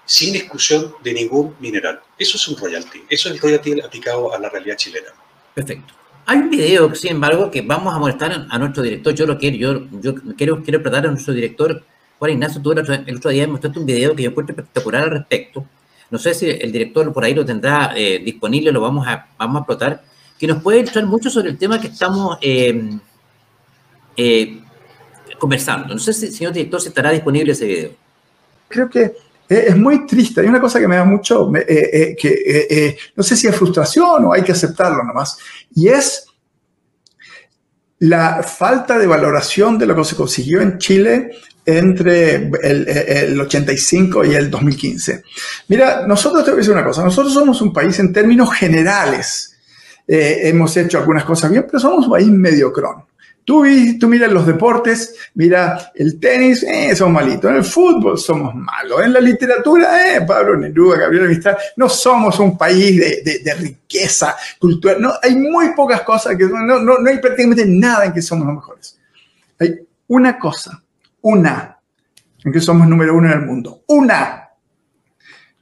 [0.07, 1.99] Sin exclusión de ningún mineral.
[2.17, 3.03] Eso es un royalty.
[3.09, 5.09] Eso es el royalty aplicado a la realidad chilena.
[5.53, 5.93] Perfecto.
[6.25, 9.13] Hay un video, sin embargo, que vamos a molestar a nuestro director.
[9.13, 11.83] Yo lo quiero, yo, yo quiero, quiero tratar a nuestro director,
[12.19, 12.61] Juan Ignacio.
[12.61, 15.65] Tú el otro, día mostraste un video que yo encuentro espectacular al respecto.
[16.09, 19.57] No sé si el director por ahí lo tendrá eh, disponible, lo vamos a, vamos
[19.57, 20.03] a explotar,
[20.39, 22.89] que nos puede ilustrar mucho sobre el tema que estamos eh,
[24.15, 24.61] eh,
[25.37, 25.93] conversando.
[25.93, 27.91] No sé si, señor director, si estará disponible ese video.
[28.67, 29.13] Creo que
[29.49, 30.41] es muy triste.
[30.41, 34.43] Hay una cosa que me da mucho, que no sé si es frustración o hay
[34.43, 35.37] que aceptarlo nomás,
[35.75, 36.25] y es
[37.99, 41.31] la falta de valoración de lo que se consiguió en Chile
[41.65, 45.23] entre el, 85 y el 2015.
[45.67, 49.57] Mira, nosotros te voy a decir una cosa, nosotros somos un país en términos generales,
[50.07, 53.03] eh, hemos hecho algunas cosas bien, pero somos un país mediocrón.
[53.47, 53.63] Tú,
[53.97, 57.49] tú miras los deportes, mira el tenis, eh, somos malitos.
[57.49, 59.01] En el fútbol somos malos.
[59.05, 64.35] En la literatura, eh, Pablo Neruda, Gabriel Mistral, no somos un país de, de, riqueza
[64.59, 65.01] cultural.
[65.01, 68.47] No, hay muy pocas cosas que no, no, no hay prácticamente nada en que somos
[68.47, 68.99] los mejores.
[69.57, 70.83] Hay una cosa,
[71.21, 71.79] una,
[72.43, 73.83] en que somos número uno en el mundo.
[73.87, 74.49] Una.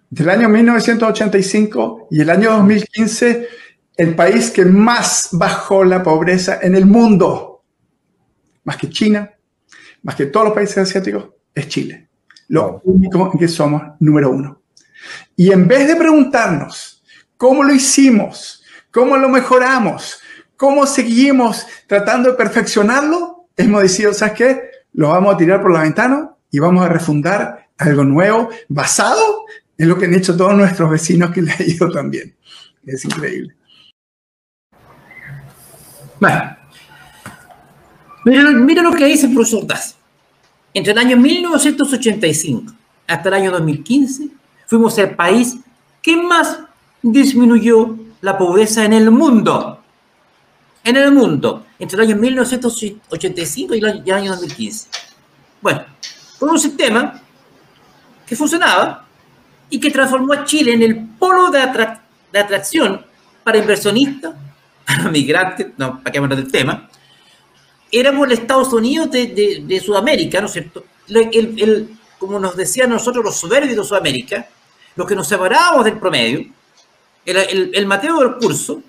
[0.10, 3.48] Del año 1985 y el año 2015,
[3.96, 7.55] el país que más bajó la pobreza en el mundo
[8.66, 9.32] más que China,
[10.04, 12.10] más que todos los países asiáticos, es Chile.
[12.50, 14.62] Lo único en que somos número uno.
[15.36, 17.04] Y en vez de preguntarnos
[17.38, 20.20] cómo lo hicimos, cómo lo mejoramos,
[20.58, 24.62] cómo seguimos tratando de perfeccionarlo, hemos decidido, ¿sabes qué?
[24.94, 29.46] Lo vamos a tirar por la ventana y vamos a refundar algo nuevo basado
[29.78, 32.36] en lo que han hecho todos nuestros vecinos que le ha ido también.
[32.86, 33.56] Es increíble.
[36.20, 36.56] Bueno,
[38.26, 39.96] Mira, lo que dice el profesor Das.
[40.74, 42.74] Entre el año 1985
[43.08, 44.30] hasta el año 2015,
[44.66, 45.58] fuimos el país
[46.02, 46.60] que más
[47.04, 49.80] disminuyó la pobreza en el mundo.
[50.84, 54.88] En el mundo, entre el año 1985 y el año 2015.
[55.62, 55.86] Bueno,
[56.40, 57.22] con un sistema
[58.26, 59.06] que funcionaba
[59.70, 61.60] y que transformó a Chile en el polo de,
[62.40, 63.06] atracción
[63.44, 64.34] para inversionistas,
[64.86, 66.90] para migrantes, no, para que hablar del tema,
[68.00, 70.86] éramos el Estados Unidos de, Sudamérica, ¿no es cierto?
[71.08, 74.48] El, como nos decían nosotros los soberbios de Sudamérica,
[74.96, 76.46] los que nos separábamos del promedio,
[77.26, 78.82] el, el, Mateo del curso,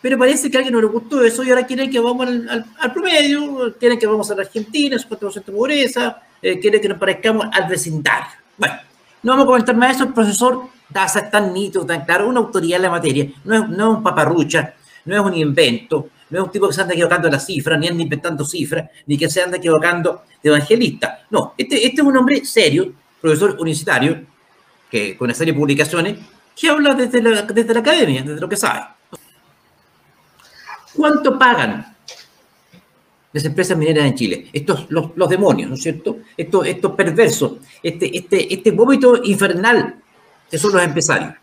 [0.00, 2.92] pero parece que a alguien no le gustó eso y ahora quieren que vamos al,
[2.92, 6.98] promedio, quieren que vamos a la Argentina, su 4% de pobreza, eh, quieren que nos
[6.98, 8.30] parezcamos al vecindario.
[8.56, 8.74] Bueno,
[9.22, 12.40] no vamos a comentar más eso, el profesor Daza es tan nítido, tan claro, una
[12.40, 14.74] autoridad en la materia, no es, no es un paparrucha,
[15.04, 17.88] no es un invento, no es un tipo que se anda equivocando las cifras, ni
[17.88, 21.26] anda inventando cifras, ni que se anda equivocando de evangelista.
[21.30, 24.24] No, este, este es un hombre serio, profesor universitario,
[24.90, 26.18] que con una serie de publicaciones,
[26.54, 28.86] que habla desde la, desde la academia, desde lo que sabe.
[30.94, 31.96] ¿Cuánto pagan
[33.32, 34.48] las empresas mineras en Chile?
[34.52, 36.18] Estos, los, los demonios, ¿no es cierto?
[36.36, 39.96] Estos, estos perversos, este, este, este vómito infernal
[40.50, 41.34] que son los empresarios.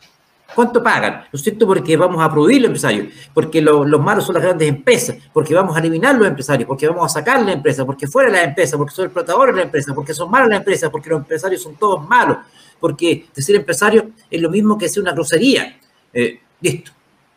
[0.56, 1.26] ¿Cuánto pagan?
[1.32, 1.68] ¿No es cierto?
[1.68, 5.76] Porque vamos a prohibir los empresarios, porque los malos son las grandes empresas, porque vamos
[5.76, 8.96] a eliminar los empresarios, porque vamos a sacar la empresa, porque fuera la empresa, porque
[8.96, 12.08] son explotadores de la empresa, porque son malas las empresas, porque los empresarios son todos
[12.08, 12.38] malos,
[12.80, 15.78] porque decir empresario es lo mismo que decir una grosería.
[16.14, 16.94] Eh, listo.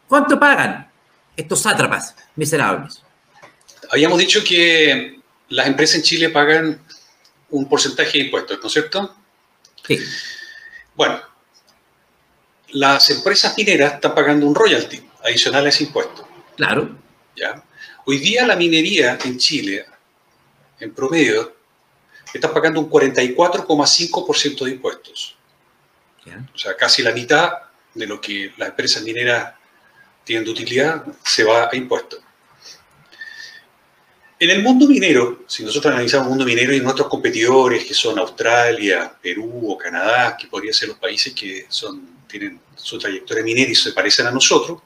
[0.07, 0.89] ¿Cuánto pagan
[1.37, 3.03] estos sátrapas miserables?
[3.91, 6.81] Habíamos dicho que las empresas en Chile pagan
[7.51, 9.17] un porcentaje de impuestos, ¿no es cierto?
[9.85, 9.99] Sí.
[10.95, 11.19] Bueno,
[12.71, 16.29] las empresas mineras están pagando un royalty adicional a ese impuesto.
[16.57, 16.97] Claro.
[17.37, 17.63] ¿Ya?
[18.05, 19.87] Hoy día la minería en Chile,
[20.81, 21.55] en promedio,
[22.33, 25.37] está pagando un 44,5% de impuestos.
[26.55, 27.53] O sea, casi la mitad
[27.95, 29.55] de lo que las empresas mineras
[30.25, 32.21] tienen de utilidad se va a impuestos.
[34.39, 38.19] En el mundo minero, si nosotros analizamos el mundo minero y nuestros competidores, que son
[38.19, 43.71] Australia, Perú o Canadá, que podrían ser los países que son tienen su trayectoria minera
[43.71, 44.81] y se parecen a nosotros,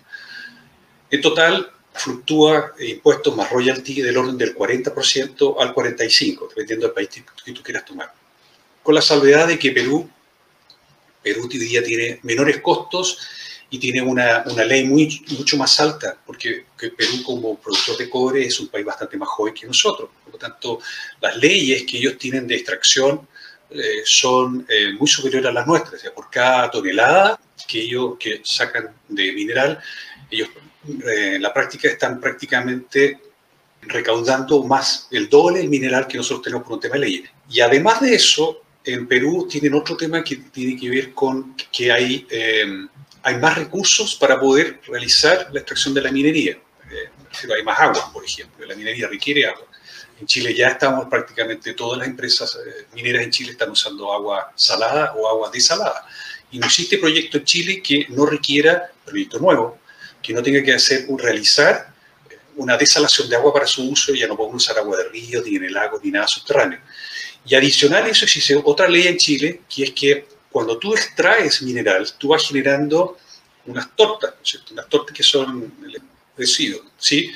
[1.11, 7.09] en total fluctúa impuestos más royalty del orden del 40% al 45%, dependiendo del país
[7.45, 8.13] que tú quieras tomar.
[8.83, 10.09] Con la salvedad de que Perú,
[11.23, 13.19] Perú hoy día tiene menores costos
[13.71, 18.47] y tiene una, una ley muy, mucho más alta, porque Perú como productor de cobre
[18.47, 20.11] es un país bastante más joven que nosotros.
[20.25, 20.81] Por lo tanto,
[21.21, 23.27] las leyes que ellos tienen de extracción
[23.75, 26.05] eh, son eh, muy superiores a las nuestras.
[26.07, 29.79] O por cada tonelada que ellos que sacan de mineral,
[30.31, 30.49] ellos
[31.07, 33.19] eh, en la práctica están prácticamente
[33.83, 37.25] recaudando más, el doble del mineral que nosotros tenemos por un tema de ley.
[37.51, 41.91] Y además de eso, en Perú tienen otro tema que tiene que ver con que
[41.91, 42.27] hay,
[43.23, 46.59] hay más recursos para poder realizar la extracción de la minería.
[47.57, 49.67] hay más agua, por ejemplo, la minería requiere agua.
[50.23, 54.53] En Chile ya estamos prácticamente todas las empresas eh, mineras en Chile están usando agua
[54.55, 56.07] salada o agua desalada.
[56.53, 59.81] Y no existe proyecto en Chile que no requiera, proyecto nuevo,
[60.23, 61.93] que no tenga que hacer un realizar
[62.31, 65.45] eh, una desalación de agua para su uso, ya no podemos usar agua de ríos,
[65.45, 66.79] ni en el lago, ni nada subterráneo.
[67.45, 71.63] Y adicional a eso existe otra ley en Chile, que es que cuando tú extraes
[71.63, 73.19] mineral, tú vas generando
[73.67, 74.35] unas tortas,
[74.71, 75.75] unas tortas que son
[76.37, 77.29] residuos, ¿sí?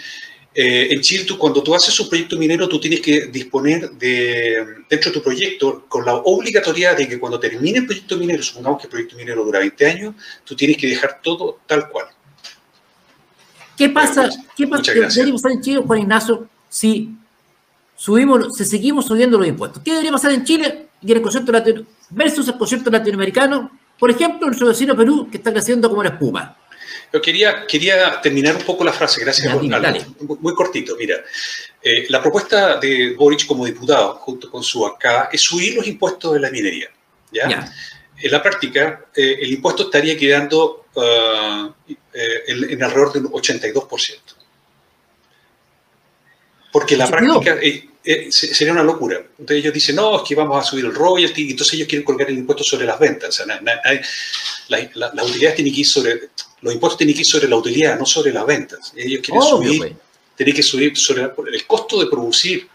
[0.59, 5.11] Eh, en Chile, cuando tú haces un proyecto minero, tú tienes que disponer de, dentro
[5.11, 8.87] de tu proyecto, con la obligatoriedad de que cuando termine el proyecto minero, supongamos que
[8.87, 10.15] el proyecto minero dura 20 años,
[10.47, 12.07] tú tienes que dejar todo tal cual.
[13.77, 14.31] ¿Qué pasa?
[14.57, 17.11] ¿Qué pasa debería pasar en Chile, Juan Ignacio, si
[17.95, 19.83] subimos, si seguimos subiendo los impuestos?
[19.85, 23.79] ¿Qué debería pasar en Chile y en el concepto latino, versus el concepto latinoamericano?
[23.99, 26.57] Por ejemplo, nuestro vecino Perú, que está creciendo como la espuma.
[27.13, 29.63] Yo quería, quería terminar un poco la frase, gracias por
[30.41, 31.23] Muy cortito, mira.
[31.83, 36.35] Eh, la propuesta de Boric como diputado, junto con su acá, es subir los impuestos
[36.35, 36.91] de la minería.
[37.31, 37.73] ¿ya?
[38.19, 41.73] En la práctica, eh, el impuesto estaría quedando uh,
[42.13, 44.19] en, en, alrededor del 82%.
[46.73, 47.59] Porque la práctica
[48.31, 49.17] sería una locura.
[49.39, 52.05] Entonces ellos dicen, no, es que vamos a subir el royalty, y entonces ellos quieren
[52.05, 53.29] colgar el impuesto sobre las ventas.
[53.41, 53.61] O sea,
[54.69, 58.07] las utilidades tienen que ir sobre, los impuestos tienen que ir sobre la utilidad, no
[58.07, 58.93] sobre las ventas.
[58.97, 59.93] Ellos quieren subir, pues.
[60.37, 62.69] tienen que subir sobre el costo de producir.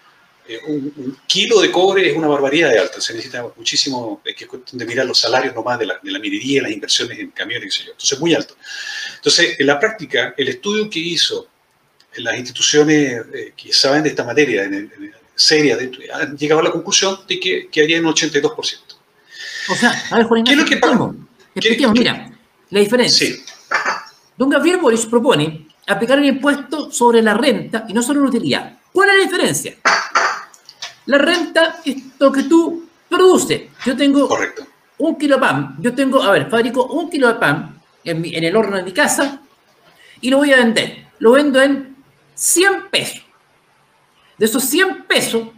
[0.48, 4.48] Eh, un, kilo de cobre es una barbaridad de alta, se necesita muchísimo, es que
[4.48, 7.66] cuestión de mirar los salarios nomás de la, de la minería, las inversiones en camiones,
[7.66, 7.92] qué sé yo.
[7.92, 8.56] Entonces, muy alto.
[9.18, 11.48] Entonces, en la práctica, el estudio que hizo
[12.14, 14.92] en las instituciones eh, que saben de esta materia, en,
[15.36, 15.78] seria,
[16.14, 18.80] han llegado a la conclusión de que quedaría en un 82%.
[19.70, 20.78] O sea, a ver, Juan Ignacio, ¿Qué es lo que
[21.94, 22.32] mira,
[22.70, 23.28] la diferencia.
[23.28, 23.44] Sí.
[24.38, 28.78] Don Gabriel Boris propone aplicar un impuesto sobre la renta y no sobre la utilidad.
[28.92, 29.76] ¿Cuál es la diferencia?
[31.06, 33.64] La renta es lo que tú produces.
[33.86, 34.30] Yo tengo
[34.98, 35.76] un kilo de pan.
[35.80, 38.92] Yo tengo, a ver, fabrico un kilo de pan en, en el horno de mi
[38.92, 39.42] casa
[40.22, 41.08] y lo voy a vender.
[41.20, 41.96] Lo vendo en
[42.36, 43.22] 100 pesos.
[44.38, 45.50] De esos 100 pesos,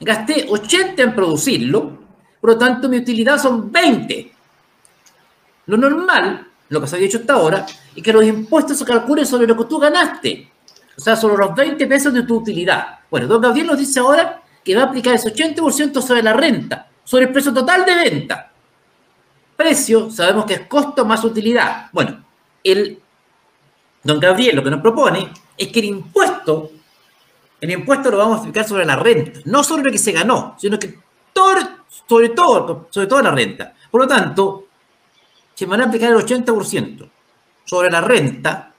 [0.00, 1.98] gasté 80 en producirlo,
[2.40, 4.32] por lo tanto mi utilidad son 20.
[5.66, 9.26] Lo normal, lo que se había hecho hasta ahora, es que los impuestos se calculen
[9.26, 10.50] sobre lo que tú ganaste.
[10.96, 13.00] O sea, sobre los 20 pesos de tu utilidad.
[13.10, 16.88] Bueno, don Gabriel nos dice ahora que va a aplicar ese 80% sobre la renta,
[17.04, 18.50] sobre el precio total de venta.
[19.56, 21.88] Precio, sabemos que es costo más utilidad.
[21.92, 22.24] Bueno,
[22.62, 23.00] el
[24.02, 26.72] don Gabriel lo que nos propone es que el impuesto,
[27.60, 30.56] el impuesto lo vamos a aplicar sobre la renta, no sobre lo que se ganó,
[30.58, 30.98] sino que
[31.32, 31.56] todo,
[32.08, 33.74] sobre todo, sobre toda la renta.
[33.90, 34.66] Por lo tanto,
[35.54, 37.08] si me van a aplicar el 80%
[37.64, 38.72] sobre la renta,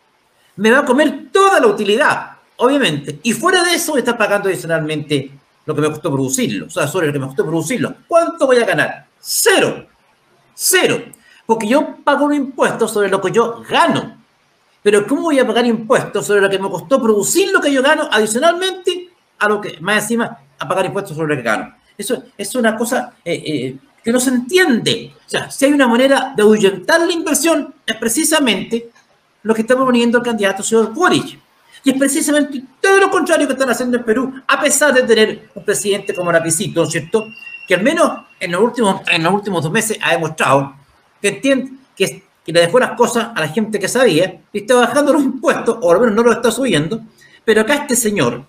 [0.56, 3.20] me va a comer toda la utilidad, obviamente.
[3.24, 5.32] Y fuera de eso, está pagando adicionalmente
[5.66, 6.68] lo que me costó producirlo.
[6.68, 7.96] O sea, sobre lo que me costó producirlo.
[8.08, 9.08] ¿Cuánto voy a ganar?
[9.20, 9.88] Cero.
[10.54, 11.02] Cero.
[11.46, 14.18] Porque yo pago un impuesto sobre lo que yo gano.
[14.82, 17.82] Pero ¿cómo voy a pagar impuestos sobre lo que me costó producir lo que yo
[17.82, 19.10] gano adicionalmente
[19.40, 21.76] a lo que, más encima, a pagar impuestos sobre lo que gano?
[21.98, 25.14] Eso es una cosa eh, eh, que no se entiende.
[25.26, 28.90] O sea, si hay una manera de ahuyentar la inversión, es precisamente
[29.44, 31.40] lo que está proponiendo el candidato señor Boric.
[31.86, 35.50] Y es precisamente todo lo contrario que están haciendo en Perú, a pesar de tener
[35.54, 37.28] un presidente como Lapicito, ¿no es cierto?
[37.68, 40.76] Que al menos en los últimos, en los últimos dos meses ha demostrado
[41.22, 44.76] que entiende que, que le dejó las cosas a la gente que sabía y está
[44.76, 47.02] bajando los impuestos, o al menos no lo está subiendo,
[47.44, 48.46] pero acá este señor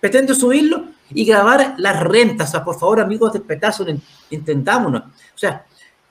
[0.00, 2.48] pretende subirlo y grabar las rentas.
[2.48, 3.84] O sea, por favor, amigos de Petazo,
[4.30, 5.02] intentámonos.
[5.02, 5.64] O sea,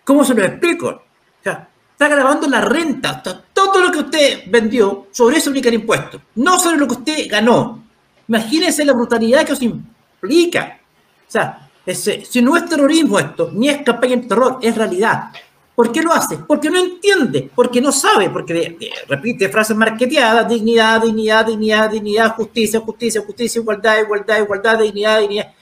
[0.03, 0.87] ¿cómo se lo explico?
[0.87, 3.21] O sea, está grabando la renta,
[3.53, 7.27] todo lo que usted vendió, sobre eso aplica el impuesto, no sobre lo que usted
[7.29, 7.83] ganó.
[8.27, 10.79] Imagínense la brutalidad que os implica.
[11.27, 15.31] O sea, ese, si no es terrorismo esto, ni es campaña de terror, es realidad.
[15.75, 16.37] ¿Por qué lo hace?
[16.37, 18.77] Porque no entiende, porque no sabe, porque
[19.09, 25.53] repite frases marqueteadas, dignidad, dignidad, dignidad, dignidad, justicia, justicia, justicia, igualdad, igualdad, igualdad, dignidad, dignidad.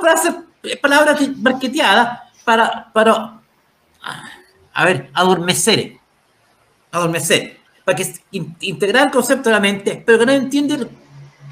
[0.00, 3.40] Frases, eh, palabras marqueteadas para, para
[4.74, 5.98] a ver, adormecer,
[6.90, 8.12] adormecer, para que
[8.60, 10.88] integrar el concepto de la mente, pero que no entiende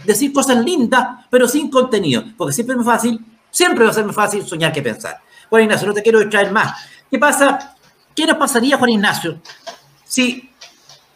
[0.04, 4.04] decir cosas lindas, pero sin contenido, porque siempre es más fácil, siempre va a ser
[4.04, 5.20] más fácil soñar que pensar.
[5.48, 6.72] Juan Ignacio, no te quiero distraer más.
[7.10, 7.75] ¿Qué pasa?
[8.16, 9.40] ¿Qué nos pasaría, Juan Ignacio,
[10.04, 10.50] si,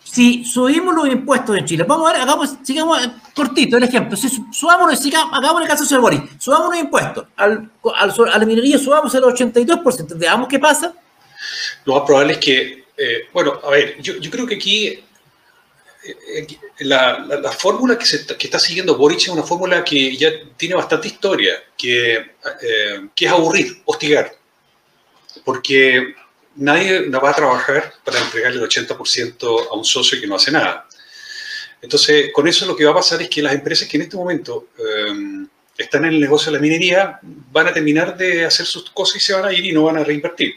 [0.05, 1.85] si subimos los impuestos en Chile?
[1.85, 4.17] Vamos a ver, hagamos, sigamos eh, cortito el ejemplo.
[4.17, 8.47] Si subamos, sigamos, hagamos el caso de Boris, subamos los impuestos, al, al, a la
[8.47, 10.95] minería subamos el 82%, veamos qué pasa
[11.85, 15.05] lo más probable es que, eh, bueno, a ver, yo, yo creo que aquí eh,
[16.05, 16.47] eh,
[16.81, 20.75] la, la, fórmula que, se, que, está siguiendo Boric es una fórmula que ya tiene
[20.75, 22.33] bastante historia, que,
[23.15, 24.33] que es aburrir, hostigar,
[25.45, 26.15] porque
[26.57, 30.87] nadie va a trabajar para entregarle el 80% a un socio que no hace nada.
[31.83, 34.17] Entonces, con eso lo que va a pasar es que las empresas que en este
[34.17, 34.69] momento
[35.79, 39.21] están en el negocio de la minería van a terminar de hacer sus cosas y
[39.21, 40.55] se van a ir y no van a reinvertir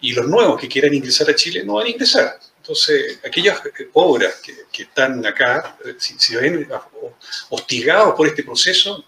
[0.00, 2.38] y los nuevos que quieran ingresar a Chile no van a ingresar.
[2.58, 3.60] Entonces, aquellas
[3.92, 4.34] obras
[4.72, 6.68] que, están acá, eh, si, si, ven
[7.50, 9.04] hostigados por este proceso,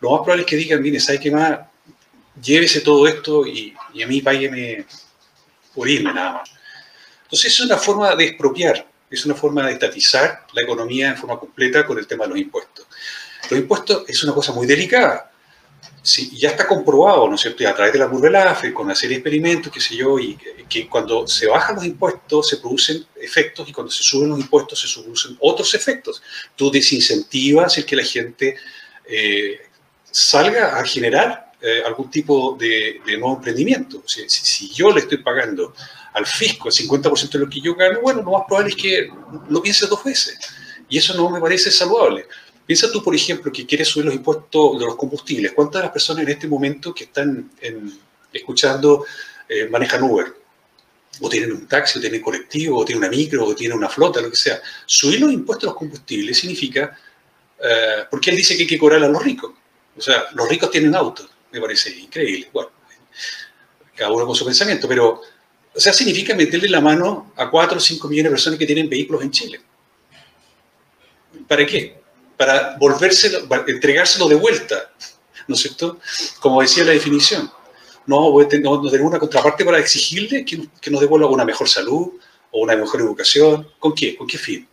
[0.00, 1.60] lo más probable es que digan, mire, ¿sabe qué más?
[2.40, 4.86] Llévese todo esto y, y a mí págueme
[5.78, 6.50] por irme nada más.
[7.22, 11.38] Entonces, es una forma de expropiar, es una forma de estatizar la economía en forma
[11.38, 12.86] completa con el tema de los impuestos.
[13.48, 15.30] Los impuestos es una cosa muy delicada,
[16.02, 17.68] Sí, ya está comprobado, ¿no es cierto?
[17.68, 20.38] a través de la curva con una serie de experimentos, qué sé yo, y
[20.68, 24.80] que, cuando se bajan los impuestos se producen efectos y cuando se suben los impuestos
[24.80, 26.22] se producen otros efectos.
[26.56, 28.56] Tú desincentivas el que la gente
[29.04, 29.60] eh,
[30.10, 34.02] salga a generar eh, algún tipo de, nuevo emprendimiento.
[34.06, 35.74] si, yo le estoy pagando
[36.12, 39.10] al fisco el 50% de lo que yo gano, bueno, lo más probable es que
[39.48, 40.38] lo piense dos veces.
[40.88, 42.26] Y eso no me parece saludable.
[42.68, 45.52] Piensa tú, por ejemplo, que quieres subir los impuestos de los combustibles.
[45.52, 47.50] ¿Cuántas de las personas en este momento que están
[48.32, 49.06] escuchando
[49.48, 50.26] eh, manejan Uber?
[51.20, 54.20] O tienen un taxi, o tienen colectivo, o tienen una micro, o tienen una flota,
[54.20, 54.60] lo que sea.
[54.86, 56.96] Subir los impuestos a los combustibles significa,
[57.58, 59.52] eh, porque él dice que hay que cobrar a los ricos.
[59.96, 62.48] O sea, los ricos tienen autos, me parece increíble.
[62.52, 62.70] Bueno,
[63.94, 65.20] cada uno con su pensamiento, pero,
[65.74, 68.88] o sea, significa meterle la mano a 4 o 5 millones de personas que tienen
[68.88, 69.60] vehículos en Chile.
[71.46, 71.98] ¿Para qué?
[72.38, 74.92] para volvérselo, entregárselo de vuelta,
[75.48, 75.98] ¿no es cierto?
[76.40, 77.50] Como decía la definición.
[78.06, 82.12] No, no tenemos una contraparte para exigirle que, que, nos devuelva una mejor salud
[82.52, 83.68] o una mejor educación.
[83.78, 84.16] ¿Con qué?
[84.16, 84.66] ¿Con qué fin?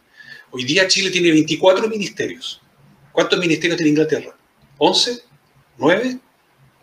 [0.51, 2.61] Hoy día Chile tiene 24 ministerios.
[3.11, 4.33] ¿Cuántos ministerios tiene Inglaterra?
[4.77, 5.21] ¿11?
[5.79, 6.19] ¿9?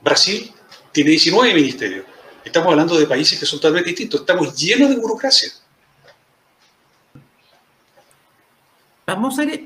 [0.02, 0.52] Brasil
[0.90, 2.06] tiene 19 ministerios.
[2.44, 4.20] Estamos hablando de países que son totalmente distintos.
[4.20, 5.50] Estamos llenos de burocracia.
[9.06, 9.64] Vamos a ver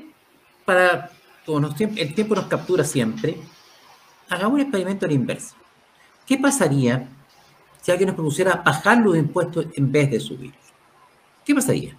[0.65, 1.11] para,
[1.45, 3.37] como el tiempo nos captura siempre,
[4.29, 5.55] hagamos un experimento a la inversa.
[6.25, 7.07] ¿Qué pasaría
[7.81, 10.65] si alguien nos propusiera bajar los impuestos en vez de subirlos?
[11.45, 11.95] ¿Qué pasaría?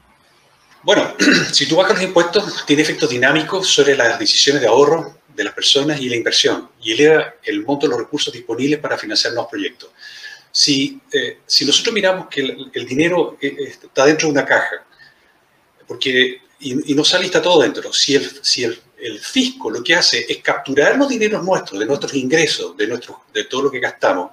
[0.82, 1.14] Bueno,
[1.52, 5.54] si tú bajas los impuestos, tiene efectos dinámicos sobre las decisiones de ahorro de las
[5.54, 9.48] personas y la inversión, y eleva el monto de los recursos disponibles para financiar nuevos
[9.48, 9.90] proyectos.
[10.50, 14.84] Si, eh, si nosotros miramos que el, dinero eh, está dentro de una caja,
[15.86, 19.94] porque, y, no sale está todo dentro, si, el, si el, el, fisco lo que
[19.94, 23.78] hace es capturar los dineros nuestros, de nuestros ingresos, de, nuestro, de todo lo que
[23.78, 24.32] gastamos,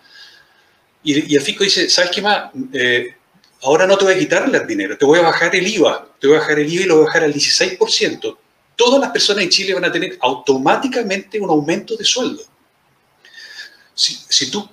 [1.03, 2.49] y, el fisco dice, ¿sabes qué más?
[2.73, 3.13] Eh,
[3.61, 6.25] ahora no te voy a quitarle el dinero, te voy a bajar el IVA, te
[6.25, 8.37] voy a bajar el IVA y lo voy a bajar al 16%.
[8.75, 12.43] Todas las personas en Chile van a tener automáticamente un aumento de sueldo.
[13.93, 14.67] Si, tú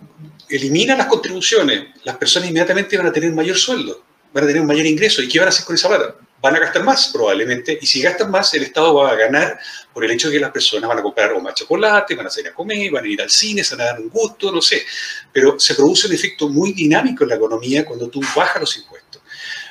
[0.49, 4.67] eliminas las contribuciones, las personas inmediatamente van a tener mayor sueldo, van a tener un
[4.67, 5.23] mayor ingreso.
[5.23, 6.17] ¿Y qué van a hacer con esa plata?
[6.41, 7.79] Van a gastar más probablemente.
[7.81, 9.61] Y si gastan más, el Estado va a ganar
[9.95, 12.49] por el hecho de que las personas van a comprar más chocolate, van a salir
[12.51, 14.83] a comer, van a ir al cine, se van a dar un gusto, no sé.
[15.33, 19.23] Pero se produce un efecto muy dinámico en la economía cuando tú bajas los impuestos.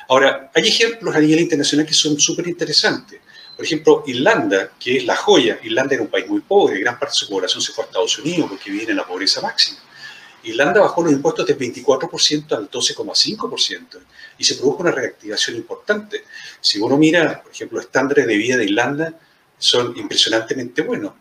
[0.08, 3.20] Ahora, hay ejemplos a nivel internacional que son súper interesantes.
[3.56, 7.12] Por ejemplo, Irlanda, que es la joya, Irlanda era un país muy pobre, gran parte
[7.12, 9.78] de su población se fue a Estados Unidos porque vive en la pobreza máxima.
[10.44, 14.00] Irlanda bajó los impuestos del 24% al 12,5%
[14.38, 16.24] y se produjo una reactivación importante.
[16.60, 19.14] Si uno mira, por ejemplo, los estándares de vida de Irlanda
[19.58, 21.12] son impresionantemente buenos.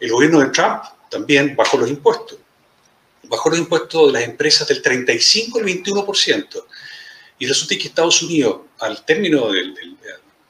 [0.00, 2.38] El gobierno de Trump también bajó los impuestos.
[3.24, 6.64] Bajó los impuestos de las empresas del 35 al 21%.
[7.38, 9.74] Y resulta que Estados Unidos, al término del,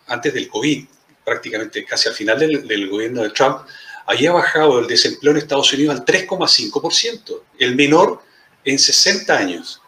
[0.07, 0.87] antes del COVID,
[1.27, 3.59] prácticamente casi al final del, gobierno de Trump,
[4.07, 8.23] había bajado el desempleo en Estados Unidos al 3,5%, el menor
[8.65, 9.83] en 60 años.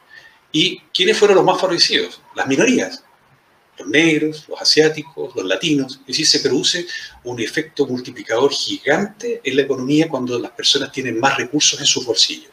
[0.50, 2.20] ¿Y quiénes fueron los más favorecidos?
[2.34, 3.04] Las minorías,
[3.78, 6.00] los negros, los asiáticos, los latinos.
[6.00, 6.86] Es decir, se produce
[7.22, 12.04] un efecto multiplicador gigante en la economía cuando las personas tienen más recursos en sus
[12.04, 12.50] bolsillos.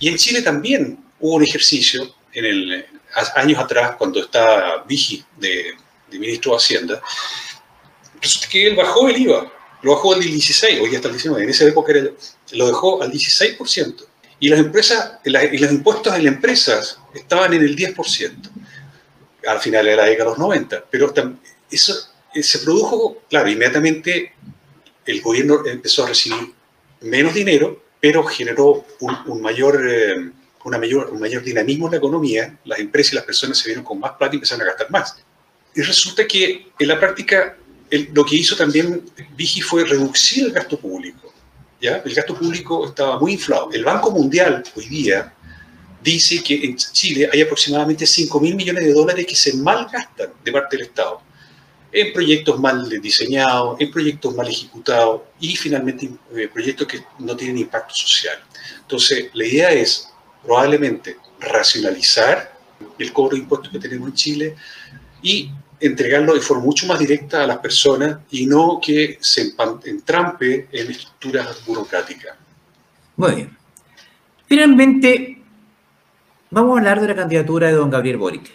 [0.00, 2.86] Y en Chile también hubo un ejercicio en el,
[3.36, 5.74] años atrás, cuando estaba Vigi de,
[6.10, 7.02] de ministro de Hacienda,
[8.22, 9.52] resulta que él bajó el IVA,
[9.82, 11.92] lo bajó al 16, hoy hasta el 19, en esa época
[12.52, 14.06] lo dejó al 16%.
[14.40, 18.50] Y las empresas, y los impuestos en las empresas estaban en el 10%,
[19.46, 20.84] al final de la década de los 90.
[20.90, 21.12] Pero
[21.70, 21.94] eso
[22.34, 24.32] eh, se produjo, claro, inmediatamente
[25.06, 26.52] el gobierno empezó a recibir
[27.00, 30.30] menos dinero, pero generó un, mayor, eh,
[30.64, 33.84] una mayor, un mayor dinamismo en la economía, las empresas y las personas se vieron
[33.84, 35.16] con más plata y empezaron a gastar más.
[35.74, 37.56] Y resulta que en la práctica
[38.12, 39.02] lo que hizo también
[39.36, 41.32] Vigi fue reducir el gasto público.
[41.80, 42.02] ¿ya?
[42.04, 43.70] El gasto público estaba muy inflado.
[43.72, 45.34] El Banco Mundial hoy día
[46.02, 50.52] dice que en Chile hay aproximadamente 5 mil millones de dólares que se malgastan de
[50.52, 51.20] parte del Estado
[51.92, 57.58] en proyectos mal diseñados, en proyectos mal ejecutados y finalmente eh, proyectos que no tienen
[57.58, 58.38] impacto social.
[58.80, 60.08] Entonces, la idea es
[60.42, 62.58] probablemente racionalizar
[62.98, 64.56] el cobro de impuestos que tenemos en Chile
[65.22, 65.50] y
[65.82, 69.52] entregarlo de forma mucho más directa a las personas y no que se
[69.84, 72.36] entrampe en estructuras burocráticas.
[73.16, 73.56] Muy bien.
[74.46, 75.42] Finalmente,
[76.50, 78.50] vamos a hablar de la candidatura de don Gabriel Boric.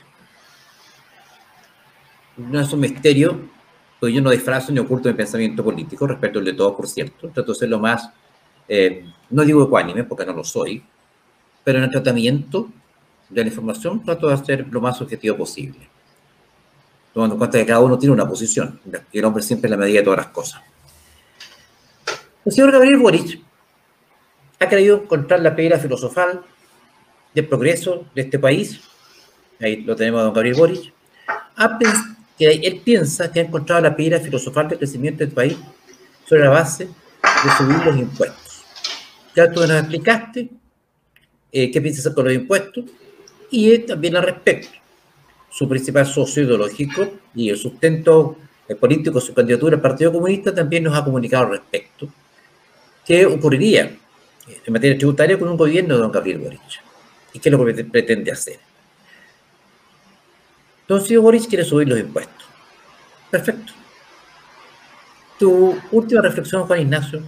[2.38, 3.50] No es un misterio,
[4.00, 7.30] porque yo no disfrazo ni oculto mi pensamiento político, respecto al de todos, por cierto.
[7.30, 8.10] Trato de ser lo más,
[8.68, 10.84] eh, no digo ecuánime, porque no lo soy,
[11.64, 12.70] pero en el tratamiento
[13.30, 15.97] de la información trato de ser lo más objetivo posible
[17.18, 18.80] tomando en cuenta que cada uno tiene una posición,
[19.12, 20.62] y el hombre siempre es la medida de todas las cosas.
[22.46, 23.42] El señor Gabriel Boric
[24.60, 26.44] ha querido encontrar la piedra filosofal
[27.34, 28.82] del progreso de este país,
[29.60, 30.94] ahí lo tenemos a don Gabriel Boric,
[32.38, 35.58] que él piensa que ha encontrado la piedra filosofal del crecimiento del país
[36.24, 38.64] sobre la base de subir los impuestos.
[39.36, 40.52] Ya tú nos explicaste
[41.52, 42.86] eh, qué piensa hacer con los impuestos
[43.50, 44.78] y él también al respecto
[45.50, 48.38] su principal socio ideológico y el sustento
[48.80, 52.08] político de su candidatura al Partido Comunista también nos ha comunicado al respecto.
[53.06, 53.96] ¿Qué ocurriría
[54.66, 56.62] en materia tributaria con un gobierno de don Gabriel Boric?
[57.34, 58.60] ¿Y qué es lo que pretende hacer?
[60.88, 62.46] Don Silvio Boric quiere subir los impuestos.
[63.30, 63.74] Perfecto.
[65.38, 67.22] Tu última reflexión, Juan Ignacio.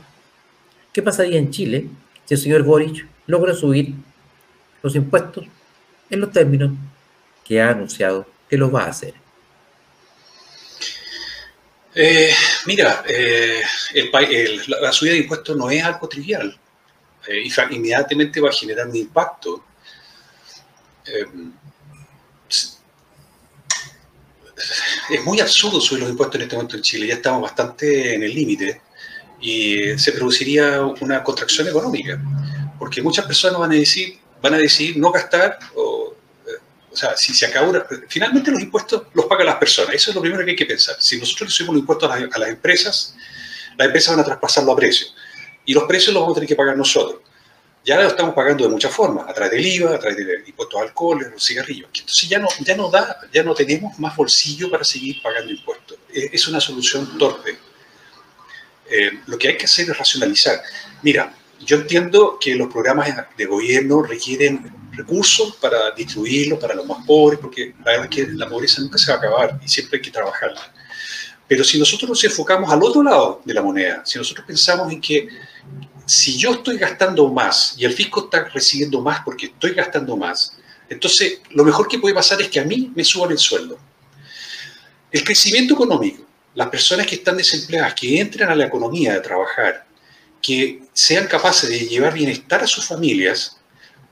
[0.91, 1.88] ¿Qué pasaría en Chile
[2.26, 3.93] si el señor Boric logra subir
[4.82, 5.45] los impuestos
[6.09, 6.72] en los términos
[7.50, 9.16] que ha anunciado que lo va a hacer?
[11.95, 12.32] Eh,
[12.68, 13.64] mira, eh,
[14.68, 16.56] la subida de impuestos no es algo trivial.
[17.28, 19.66] Eh, inmediatamente va a generar un impacto.
[25.10, 27.08] es muy absurdo subir los impuestos en este momento en Chile.
[27.08, 28.82] Ya estamos bastante en el límite.
[29.41, 32.22] y se produciría una contracción económica,
[32.78, 36.14] porque muchas personas van a decir, van a decidir no gastar o
[37.00, 40.43] sea, si se acaba finalmente los impuestos los pagan las personas, eso es lo primero
[40.43, 40.95] que hay que pensar.
[41.00, 43.16] Si nosotros le subimos los impuestos a las, empresas,
[43.78, 45.16] las empresas van a traspasarlo a precios
[45.66, 47.22] y los precios los vamos a tener que pagar nosotros.
[47.86, 50.78] Ya lo estamos pagando de muchas formas, a través del IVA, a través del impuesto
[50.78, 51.89] al alcohol, los cigarrillos.
[51.97, 55.97] Entonces ya no, ya no da, ya no tenemos más bolsillo para seguir pagando impuestos.
[56.14, 57.58] Es una solución torpe
[58.89, 60.62] eh, lo que hay que hacer es racionalizar.
[61.04, 67.06] Mira, yo entiendo que los programas de gobierno requieren recursos para distribuirlos para los más
[67.06, 69.97] pobres, porque la verdad es que la pobreza nunca se va a acabar y siempre
[69.97, 70.74] hay que trabajarla.
[71.47, 75.02] Pero si nosotros nos enfocamos al otro lado de la moneda, si nosotros pensamos en
[75.02, 75.28] que
[76.06, 80.58] si yo estoy gastando más y el fisco está recibiendo más porque estoy gastando más,
[80.89, 83.78] entonces lo mejor que puede pasar es que a mí me suban el sueldo.
[85.12, 89.86] El crecimiento económico las personas que están desempleadas, que entren a la economía de trabajar,
[90.41, 93.59] que sean capaces de llevar bienestar a sus familias,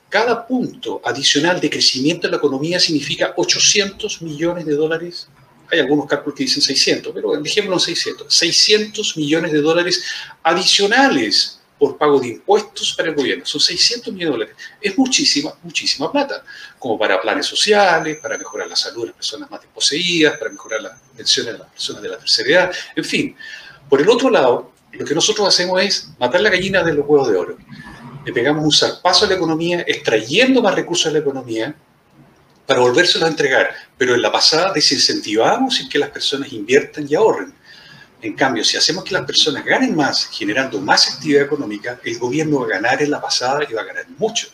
[0.10, 5.28] cada punto adicional de crecimiento en la economía significa 800 millones de dólares.
[5.70, 8.34] Hay algunos cálculos que dicen 600, pero dejémoslo en 600.
[8.34, 10.04] 600 millones de dólares
[10.44, 13.46] adicionales por pago de impuestos para el gobierno.
[13.46, 14.56] Son 600 millones de dólares.
[14.82, 16.44] Es muchísima, muchísima plata,
[16.80, 20.82] como para planes sociales, para mejorar la salud de las personas más desposeídas, para mejorar
[20.82, 23.36] las pensiones de las personas de la tercera edad, en fin.
[23.90, 27.30] Por el otro lado, lo que nosotros hacemos es matar la gallina de los huevos
[27.30, 27.58] de oro.
[28.28, 31.74] Le pegamos un zarpazo a la economía, extrayendo más recursos de la economía
[32.66, 33.74] para volvérselos a entregar.
[33.98, 37.54] Pero en la pasada desincentivamos en que las personas inviertan y ahorren.
[38.22, 42.60] En cambio, si hacemos que las personas ganen más, generando más actividad económica, el gobierno
[42.60, 44.50] va a ganar en la pasada y va a ganar mucho.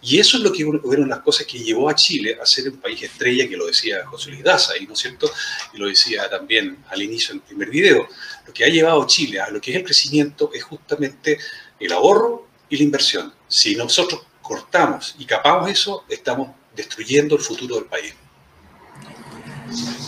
[0.00, 2.78] Y eso es lo que fueron las cosas que llevó a Chile a ser un
[2.78, 5.30] país estrella, que lo decía José Luis Daza, no es cierto,
[5.72, 8.08] y lo decía también al inicio del primer video.
[8.44, 11.38] Lo que ha llevado Chile a lo que es el crecimiento es justamente
[11.78, 13.30] el ahorro y la inversión.
[13.48, 18.14] Si nosotros cortamos y capamos eso, estamos destruyendo el futuro del país.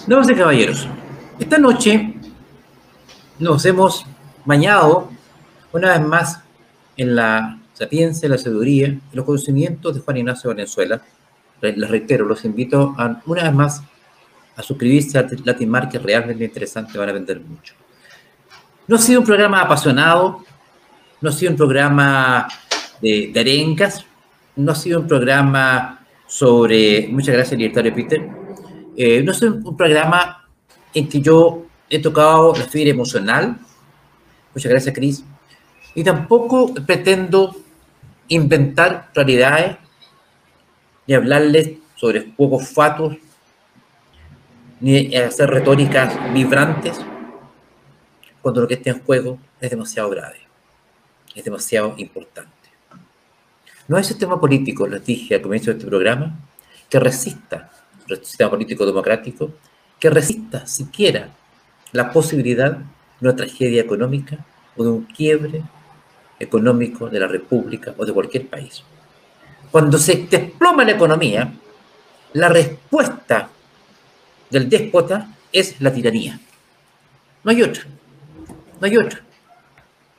[0.06, 0.88] Damas y caballeros,
[1.38, 2.14] esta noche
[3.38, 4.06] nos hemos
[4.46, 5.10] bañado
[5.72, 6.40] una vez más
[6.96, 11.02] en la sapiencia, la sabiduría y los conocimientos de Juan Ignacio Valenzuela.
[11.60, 13.82] Les reitero, los invito a, una vez más
[14.56, 17.74] a suscribirse a Latin Market, realmente interesante, van a vender mucho.
[18.86, 20.44] No ha sido un programa apasionado,
[21.20, 22.48] no ha sido un programa
[23.00, 24.04] de, arencas,
[24.56, 28.28] no ha sido un programa sobre, muchas gracias, Libertario Peter,
[28.96, 30.48] eh, no ha sido un programa
[30.92, 33.58] en que yo he tocado la fibra emocional.
[34.54, 35.24] Muchas gracias, Cris.
[35.94, 37.54] Y tampoco pretendo
[38.28, 39.76] inventar realidades
[41.06, 43.16] ni hablarles sobre juegos fatos,
[44.80, 47.00] ni hacer retóricas vibrantes,
[48.42, 50.40] cuando lo que está en juego es demasiado grave,
[51.34, 52.52] es demasiado importante.
[53.86, 56.38] No hay sistema político, les dije al comienzo de este programa,
[56.88, 57.70] que resista,
[58.08, 59.52] el sistema político democrático,
[59.98, 61.28] que resista siquiera
[61.92, 62.84] la posibilidad de
[63.28, 64.38] una tragedia económica
[64.76, 65.62] o de un quiebre
[66.38, 68.82] económico de la República o de cualquier país.
[69.70, 71.52] Cuando se desploma la economía,
[72.34, 73.50] la respuesta
[74.50, 76.38] del déspota es la tiranía.
[77.42, 77.84] No hay otra.
[78.80, 79.20] No hay otra.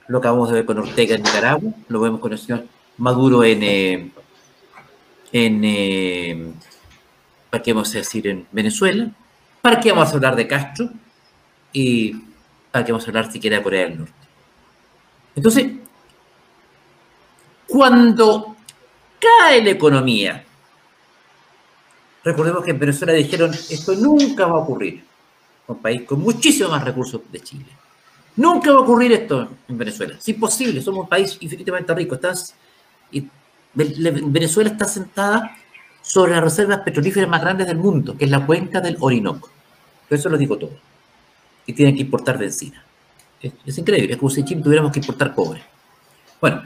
[0.07, 2.65] Lo acabamos de ver con Ortega en Nicaragua, lo vemos con el señor
[2.97, 4.11] Maduro en, eh,
[5.31, 6.53] en eh,
[7.49, 8.27] ¿para qué vamos a decir?
[8.27, 9.09] En Venezuela.
[9.61, 10.89] ¿Para qué vamos a hablar de Castro?
[11.75, 12.15] y
[12.71, 14.13] para que vamos a hablar siquiera de Corea del Norte.
[15.35, 15.73] Entonces,
[17.67, 18.55] cuando
[19.19, 20.45] cae la economía,
[22.23, 25.03] recordemos que en Venezuela dijeron, esto nunca va a ocurrir,
[25.67, 27.65] un país con muchísimos más recursos de Chile.
[28.37, 30.15] Nunca va a ocurrir esto en Venezuela.
[30.17, 32.15] Es imposible, somos un país infinitamente rico.
[32.15, 32.55] Estás,
[33.73, 35.55] Venezuela está sentada
[36.01, 39.49] sobre las reservas petrolíferas más grandes del mundo, que es la cuenca del Orinoco.
[40.09, 40.95] eso lo digo todo
[41.65, 42.83] y tienen que importar benzina.
[43.65, 45.63] Es, increíble, es como si en Chile tuviéramos que importar cobre.
[46.41, 46.63] Bueno,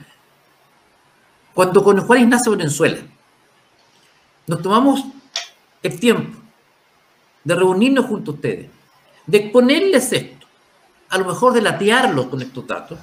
[1.54, 3.00] cuando con Juan Ignacio Venezuela
[4.48, 5.04] nos tomamos
[5.84, 6.38] el tiempo
[7.44, 8.70] de reunirnos junto a ustedes,
[9.26, 10.39] de exponerles esto,
[11.10, 13.00] a lo mejor de latearlos con estos datos,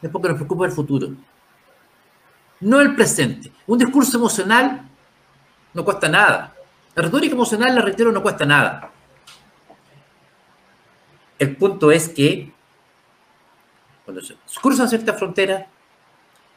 [0.00, 1.10] es porque nos preocupa el futuro,
[2.60, 3.52] no el presente.
[3.66, 4.88] Un discurso emocional
[5.74, 6.54] no cuesta nada.
[6.94, 8.90] La retórica emocional, la reitero, no cuesta nada.
[11.38, 12.52] El punto es que
[14.04, 15.68] cuando se cruzan cierta frontera,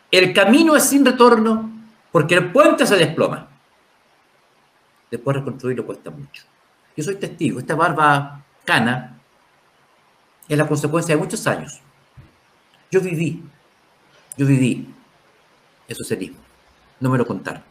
[0.09, 1.69] el camino es sin retorno
[2.11, 3.47] porque el puente se desploma.
[5.11, 6.43] Después reconstruirlo cuesta mucho.
[6.95, 7.59] Yo soy testigo.
[7.59, 9.20] Esta barba cana
[10.47, 11.79] es la consecuencia de muchos años
[12.91, 13.41] Yo viví,
[14.37, 14.87] yo viví
[15.87, 16.37] el socialismo.
[16.99, 17.63] No me lo contaron.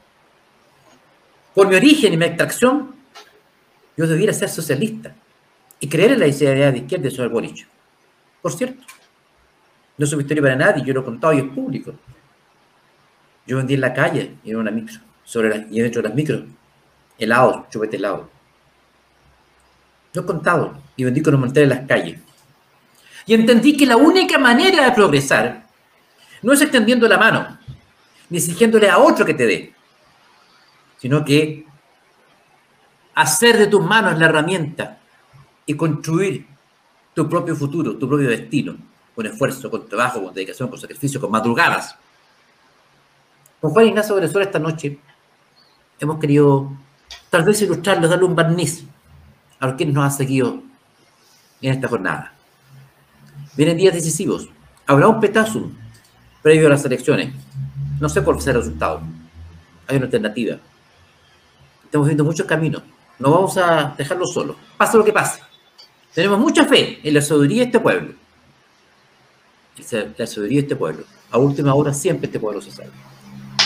[1.55, 2.95] Por mi origen y mi extracción,
[3.97, 5.15] yo debiera ser socialista
[5.79, 7.67] y creer en la ideología de izquierda de señor Boric.
[8.41, 8.83] Por cierto,
[9.99, 11.93] no es un misterio para nadie, yo lo he contado y es público.
[13.47, 16.17] Yo vendí en la calle y en una micro, sobre la, y dentro de las
[16.17, 16.43] micros,
[17.19, 18.31] helado, chupete helado.
[20.13, 22.19] Lo he contado y vendí con un montón en las calles.
[23.27, 25.67] Y entendí que la única manera de progresar
[26.43, 27.59] no es extendiendo la mano,
[28.29, 29.75] ni exigiéndole a otro que te dé,
[30.99, 31.67] sino que
[33.15, 34.99] hacer de tus manos la herramienta
[35.67, 36.47] y construir
[37.15, 38.77] tu propio futuro, tu propio destino,
[39.15, 41.97] con esfuerzo, con trabajo, con dedicación, con sacrificio, con madrugadas.
[43.61, 44.99] Con Juan Ignacio Venezuela esta noche
[45.99, 46.73] hemos querido
[47.29, 48.85] tal vez ilustrarlo, darle un barniz
[49.59, 50.63] a los quienes nos han seguido
[51.61, 52.33] en esta jornada.
[53.57, 54.49] Vienen días decisivos.
[54.87, 55.73] Habrá un petasum
[56.43, 57.33] previo a las elecciones.
[58.01, 59.03] No sé cuál será el resultado.
[59.87, 60.57] Hay una alternativa.
[61.85, 62.83] Estamos viendo muchos caminos.
[63.19, 64.57] No vamos a dejarlo solo.
[64.77, 65.41] Pase lo que pase.
[66.15, 68.15] Tenemos mucha fe en la sabiduría de este pueblo.
[70.17, 71.05] La sabiduría de este pueblo.
[71.31, 72.93] A última hora siempre este pueblo se salva.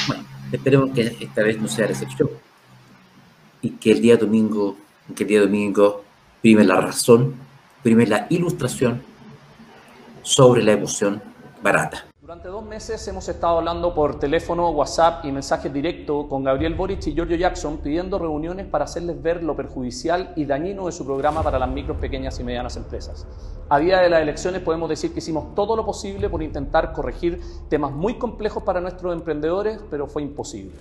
[0.06, 2.30] Bueno, esperemos que esta vez no sea la excepción.
[3.62, 4.76] Y que el día domingo,
[5.14, 6.04] que el día domingo
[6.42, 7.34] prime la razón,
[7.82, 9.02] prime la ilustración
[10.24, 11.22] sobre la emoción
[11.62, 12.06] barata.
[12.22, 17.06] Durante dos meses hemos estado hablando por teléfono, WhatsApp y mensajes directos con Gabriel Boric
[17.06, 21.42] y Giorgio Jackson pidiendo reuniones para hacerles ver lo perjudicial y dañino de su programa
[21.42, 23.26] para las micros, pequeñas y medianas empresas.
[23.68, 27.42] A día de las elecciones podemos decir que hicimos todo lo posible por intentar corregir
[27.68, 30.72] temas muy complejos para nuestros emprendedores, pero fue imposible.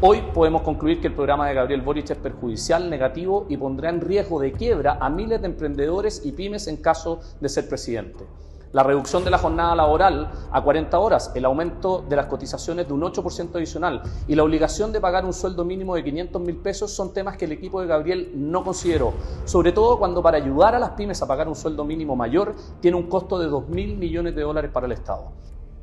[0.00, 4.00] Hoy podemos concluir que el programa de Gabriel Boric es perjudicial, negativo y pondrá en
[4.00, 8.24] riesgo de quiebra a miles de emprendedores y pymes en caso de ser presidente
[8.72, 12.92] la reducción de la jornada laboral a 40 horas, el aumento de las cotizaciones de
[12.92, 16.90] un 8% adicional y la obligación de pagar un sueldo mínimo de 500 mil pesos
[16.90, 19.14] son temas que el equipo de Gabriel no consideró,
[19.44, 22.96] sobre todo cuando para ayudar a las pymes a pagar un sueldo mínimo mayor tiene
[22.96, 25.32] un costo de 2 mil millones de dólares para el Estado.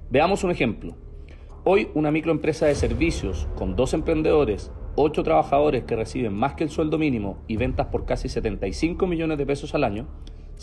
[0.09, 0.93] Veamos un ejemplo.
[1.63, 6.69] Hoy una microempresa de servicios con dos emprendedores, ocho trabajadores que reciben más que el
[6.69, 10.07] sueldo mínimo y ventas por casi 75 millones de pesos al año,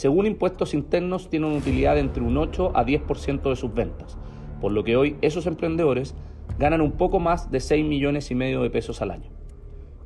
[0.01, 4.17] según impuestos internos, tiene una utilidad de entre un 8 a 10% de sus ventas,
[4.59, 6.15] por lo que hoy esos emprendedores
[6.59, 9.31] ganan un poco más de 6 millones y medio de pesos al año.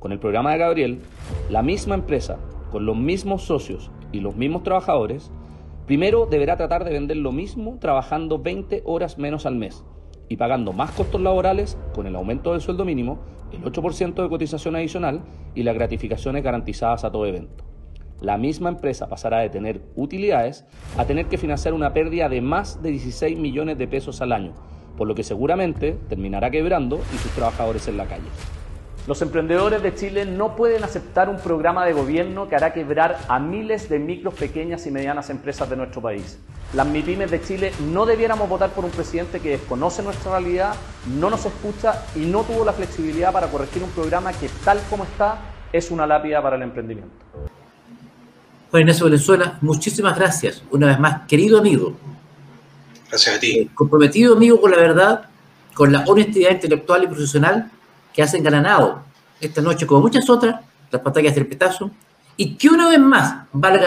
[0.01, 0.99] Con el programa de Gabriel,
[1.49, 2.41] la misma empresa,
[2.73, 5.31] con los mismos socios y los mismos trabajadores,
[5.87, 9.85] primero deberá tratar de vender lo mismo trabajando 20 horas menos al mes
[10.29, 13.21] y pagando más costos laborales con el aumento del sueldo mínimo,
[13.53, 15.23] el 8% de cotización adicional
[15.55, 17.74] y las gratificaciones garantizadas a todo evento
[18.21, 20.65] la misma empresa pasará de tener utilidades
[20.97, 24.55] a tener que financiar una pérdida de más de 16 millones de pesos al año,
[24.97, 28.29] por lo que seguramente terminará quebrando y sus trabajadores en la calle.
[29.07, 33.39] Los emprendedores de Chile no pueden aceptar un programa de gobierno que hará quebrar a
[33.39, 36.39] miles de micros, pequeñas y medianas empresas de nuestro país.
[36.73, 40.75] Las MIPIMES de Chile no debiéramos votar por un presidente que desconoce nuestra realidad,
[41.19, 45.05] no nos escucha y no tuvo la flexibilidad para corregir un programa que tal como
[45.05, 45.37] está
[45.71, 47.15] es una lápida para el emprendimiento.
[48.75, 50.61] Juan Ignacio Valenzuela, muchísimas gracias.
[50.73, 51.97] Una vez más, querido amigo.
[53.09, 53.59] Gracias a ti.
[53.61, 55.27] Eh, comprometido amigo con la verdad,
[55.75, 57.71] con la honestidad intelectual y profesional
[58.13, 59.05] que hacen ganado
[59.41, 60.57] esta noche, como muchas otras,
[60.91, 61.93] las batallas del petazo,
[62.37, 63.87] y que una vez más, valga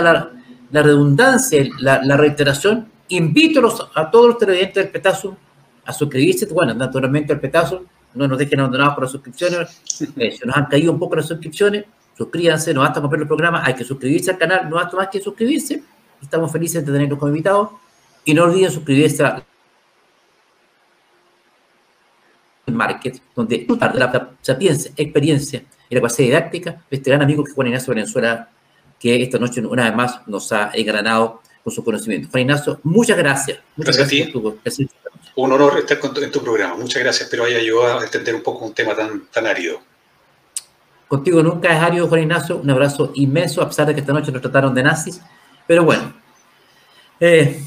[0.71, 5.35] la, redundancia, la, la, reiteración, invito a, los, a todos los televidentes del petazo
[5.83, 7.83] a suscribirse, bueno, naturalmente al petazo,
[8.13, 9.81] no nos dejen abandonados por las suscripciones,
[10.15, 11.83] eh, se nos han caído un poco las suscripciones,
[12.18, 15.22] suscríbanse, no basta comprar el programa, hay que suscribirse al canal, no basta más que
[15.22, 15.84] suscribirse.
[16.22, 17.70] Estamos felices de tenerlos como invitados.
[18.26, 19.43] Y no olviden suscribirse a
[22.65, 27.53] Market, donde de la sapiencia, experiencia y la capacidad didáctica de este gran amigo que
[27.53, 28.49] Juan Ignacio Venezuela,
[28.99, 32.28] que esta noche una vez más nos ha engranado con su conocimiento.
[32.30, 33.59] Juan Ignacio, muchas gracias.
[33.78, 34.89] Muchas gracias, a ti.
[35.36, 36.76] Un honor estar en tu programa.
[36.76, 37.26] Muchas gracias.
[37.26, 39.80] Espero haya ayudado a entender un poco un tema tan, tan árido.
[41.08, 42.58] Contigo nunca es árido, Juan Ignacio.
[42.58, 45.22] Un abrazo inmenso, a pesar de que esta noche nos trataron de nazis.
[45.66, 46.14] Pero bueno,
[47.20, 47.64] eh,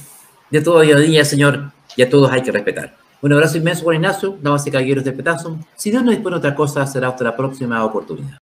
[0.50, 2.96] de todo día a día, Señor, y a todos hay que respetar.
[3.22, 5.58] Un abrazo inmenso, Juan Ignacio, damas y caballeros de Petazo.
[5.76, 8.39] Si Dios no dispone otra cosa, será hasta la próxima oportunidad.